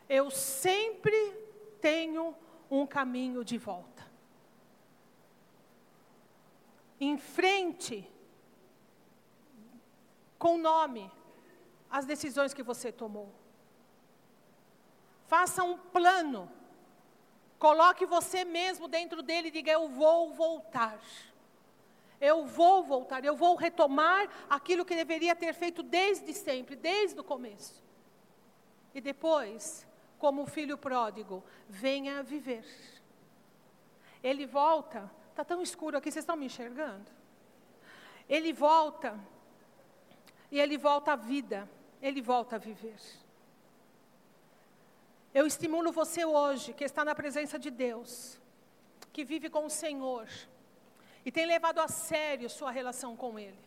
[0.08, 1.32] Eu sempre
[1.80, 2.34] tenho
[2.70, 3.95] um caminho de volta.
[7.00, 8.08] Em frente,
[10.38, 11.10] com nome,
[11.90, 13.32] as decisões que você tomou.
[15.26, 16.50] Faça um plano.
[17.58, 21.00] Coloque você mesmo dentro dele e diga: Eu vou voltar.
[22.18, 27.24] Eu vou voltar, eu vou retomar aquilo que deveria ter feito desde sempre, desde o
[27.24, 27.84] começo.
[28.94, 29.86] E depois,
[30.18, 32.64] como filho pródigo, venha viver.
[34.22, 37.04] Ele volta, está tão escuro aqui, vocês estão me enxergando?
[38.26, 39.20] Ele volta,
[40.50, 41.68] e ele volta à vida,
[42.00, 42.98] ele volta a viver.
[45.34, 48.40] Eu estimulo você hoje, que está na presença de Deus,
[49.12, 50.26] que vive com o Senhor
[51.22, 53.58] e tem levado a sério sua relação com Ele.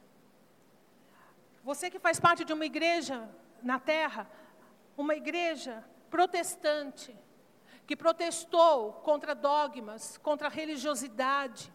[1.63, 3.29] Você que faz parte de uma igreja
[3.61, 4.27] na terra,
[4.97, 7.15] uma igreja protestante,
[7.89, 11.73] que protestou contra dogmas, contra religiosidade,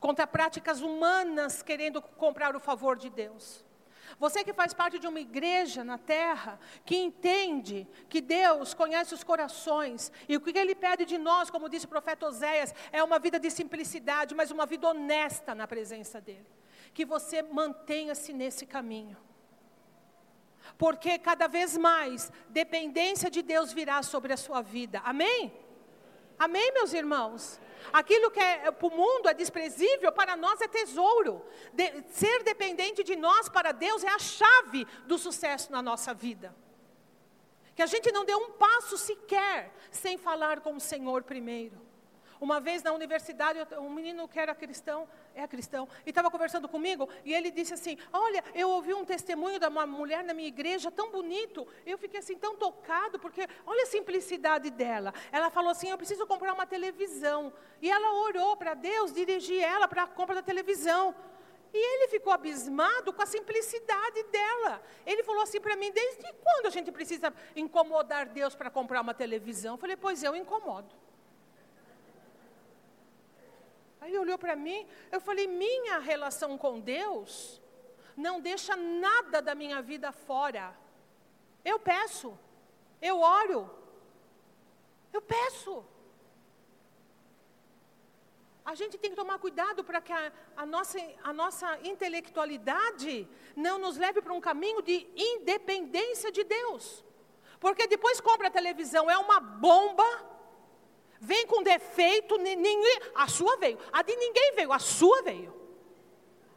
[0.00, 3.64] contra práticas humanas querendo comprar o favor de Deus.
[4.18, 9.22] Você que faz parte de uma igreja na terra, que entende que Deus conhece os
[9.22, 13.20] corações, e o que Ele pede de nós, como disse o profeta Oséias, é uma
[13.20, 16.48] vida de simplicidade, mas uma vida honesta na presença dEle.
[16.92, 19.23] Que você mantenha-se nesse caminho.
[20.76, 25.00] Porque cada vez mais dependência de Deus virá sobre a sua vida.
[25.04, 25.52] Amém?
[26.38, 27.60] Amém, meus irmãos?
[27.92, 31.44] Aquilo que é, para o mundo é desprezível, para nós é tesouro.
[31.72, 36.54] De, ser dependente de nós para Deus é a chave do sucesso na nossa vida.
[37.74, 41.80] Que a gente não dê um passo sequer sem falar com o Senhor primeiro.
[42.44, 47.08] Uma vez na universidade, um menino que era cristão, é cristão, e estava conversando comigo,
[47.24, 50.90] e ele disse assim: Olha, eu ouvi um testemunho de uma mulher na minha igreja
[50.90, 55.14] tão bonito, eu fiquei assim tão tocado, porque olha a simplicidade dela.
[55.32, 57.50] Ela falou assim: Eu preciso comprar uma televisão.
[57.80, 61.14] E ela orou para Deus dirigir ela para a compra da televisão.
[61.72, 64.82] E ele ficou abismado com a simplicidade dela.
[65.06, 69.14] Ele falou assim para mim: Desde quando a gente precisa incomodar Deus para comprar uma
[69.14, 69.76] televisão?
[69.76, 71.03] Eu falei: Pois eu incomodo.
[74.04, 77.58] Aí ele olhou para mim, eu falei: minha relação com Deus
[78.14, 80.76] não deixa nada da minha vida fora.
[81.64, 82.38] Eu peço,
[83.00, 83.58] eu oro,
[85.10, 85.82] eu peço.
[88.62, 93.26] A gente tem que tomar cuidado para que a, a, nossa, a nossa intelectualidade
[93.56, 97.02] não nos leve para um caminho de independência de Deus.
[97.58, 100.33] Porque depois compra a televisão, é uma bomba
[101.30, 103.78] Vem com defeito, ninguém, a sua veio.
[103.90, 105.52] A de ninguém veio, a sua veio.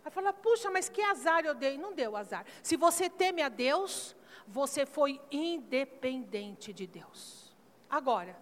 [0.03, 1.77] Aí fala, puxa, mas que azar eu dei.
[1.77, 2.45] Não deu azar.
[2.61, 4.15] Se você teme a Deus,
[4.45, 7.55] você foi independente de Deus.
[7.89, 8.37] Agora,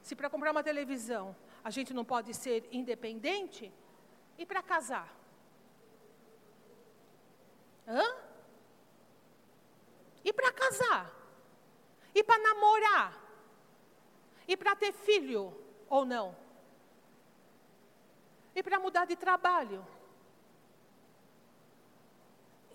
[0.00, 3.72] se para comprar uma televisão a gente não pode ser independente,
[4.36, 5.08] e para casar?
[7.88, 8.04] Hã?
[10.22, 11.10] E para casar?
[12.14, 13.20] E para namorar?
[14.46, 15.63] E para ter filho?
[15.88, 16.36] Ou não?
[18.54, 19.84] E para mudar de trabalho?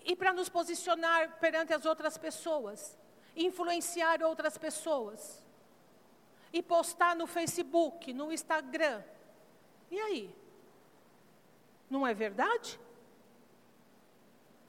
[0.04, 2.98] E para nos posicionar perante as outras pessoas?
[3.36, 5.42] Influenciar outras pessoas?
[6.52, 9.02] E postar no Facebook, no Instagram?
[9.90, 10.34] E aí?
[11.88, 12.78] Não é verdade?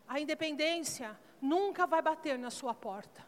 [0.07, 3.25] A independência nunca vai bater na sua porta.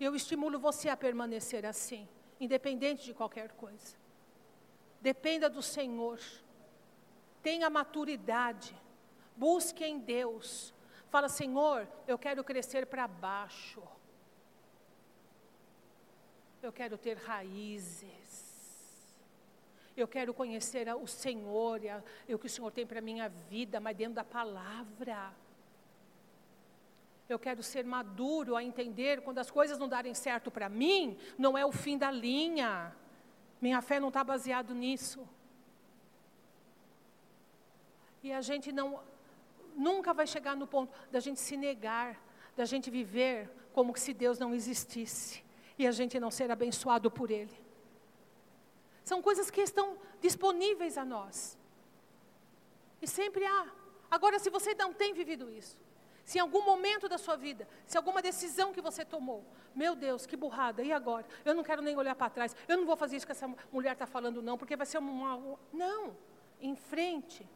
[0.00, 2.08] Eu estimulo você a permanecer assim
[2.40, 3.96] independente de qualquer coisa.
[5.00, 6.20] Dependa do Senhor.
[7.42, 8.74] Tenha maturidade.
[9.36, 10.74] Busque em Deus.
[11.10, 13.82] Fala, Senhor, eu quero crescer para baixo.
[16.62, 18.28] Eu quero ter raízes.
[19.96, 21.80] Eu quero conhecer o Senhor
[22.28, 25.32] e o que o Senhor tem para a minha vida, mas dentro da palavra.
[27.28, 31.58] Eu quero ser maduro a entender quando as coisas não darem certo para mim, não
[31.58, 32.94] é o fim da linha.
[33.60, 35.28] Minha fé não está baseada nisso.
[38.22, 39.00] E a gente não
[39.76, 42.20] nunca vai chegar no ponto da gente se negar,
[42.56, 45.44] da gente viver como se Deus não existisse
[45.78, 47.56] e a gente não ser abençoado por Ele.
[49.04, 51.56] São coisas que estão disponíveis a nós.
[53.00, 53.66] E sempre há.
[54.10, 55.78] Agora, se você não tem vivido isso,
[56.28, 60.26] se em algum momento da sua vida, se alguma decisão que você tomou, meu Deus,
[60.26, 61.24] que burrada, e agora?
[61.42, 63.94] Eu não quero nem olhar para trás, eu não vou fazer isso que essa mulher
[63.94, 65.58] está falando, não, porque vai ser uma.
[65.72, 66.14] Não,
[66.60, 67.48] em frente,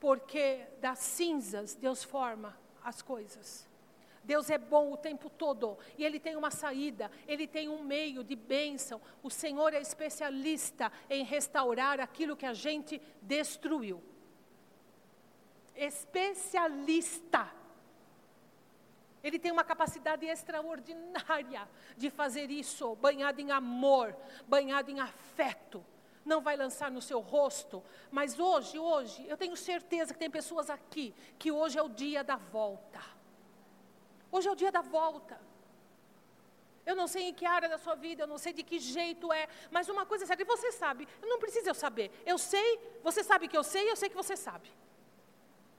[0.00, 3.68] porque das cinzas Deus forma as coisas.
[4.24, 8.24] Deus é bom o tempo todo e Ele tem uma saída, Ele tem um meio
[8.24, 9.02] de bênção.
[9.22, 14.02] O Senhor é especialista em restaurar aquilo que a gente destruiu.
[15.76, 17.60] Especialista.
[19.22, 24.16] Ele tem uma capacidade extraordinária de fazer isso, banhado em amor,
[24.46, 25.84] banhado em afeto.
[26.24, 30.70] Não vai lançar no seu rosto, mas hoje, hoje, eu tenho certeza que tem pessoas
[30.70, 33.00] aqui que hoje é o dia da volta.
[34.30, 35.40] Hoje é o dia da volta.
[36.84, 39.32] Eu não sei em que área da sua vida, eu não sei de que jeito
[39.32, 42.10] é, mas uma coisa é certa, e você sabe, não precisa eu saber.
[42.26, 44.68] Eu sei, você sabe que eu sei, eu sei que você sabe.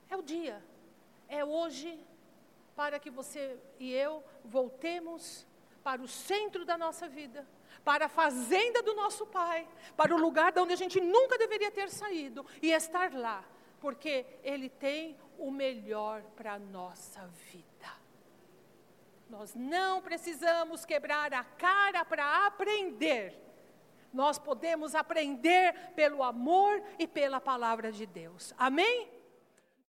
[0.09, 0.63] É o dia.
[1.27, 1.99] É hoje
[2.75, 5.45] para que você e eu voltemos
[5.83, 7.47] para o centro da nossa vida,
[7.83, 9.67] para a fazenda do nosso Pai,
[9.97, 13.43] para o lugar de onde a gente nunca deveria ter saído e estar lá,
[13.79, 18.03] porque Ele tem o melhor para a nossa vida.
[19.29, 23.39] Nós não precisamos quebrar a cara para aprender.
[24.13, 28.53] Nós podemos aprender pelo amor e pela palavra de Deus.
[28.57, 29.09] Amém?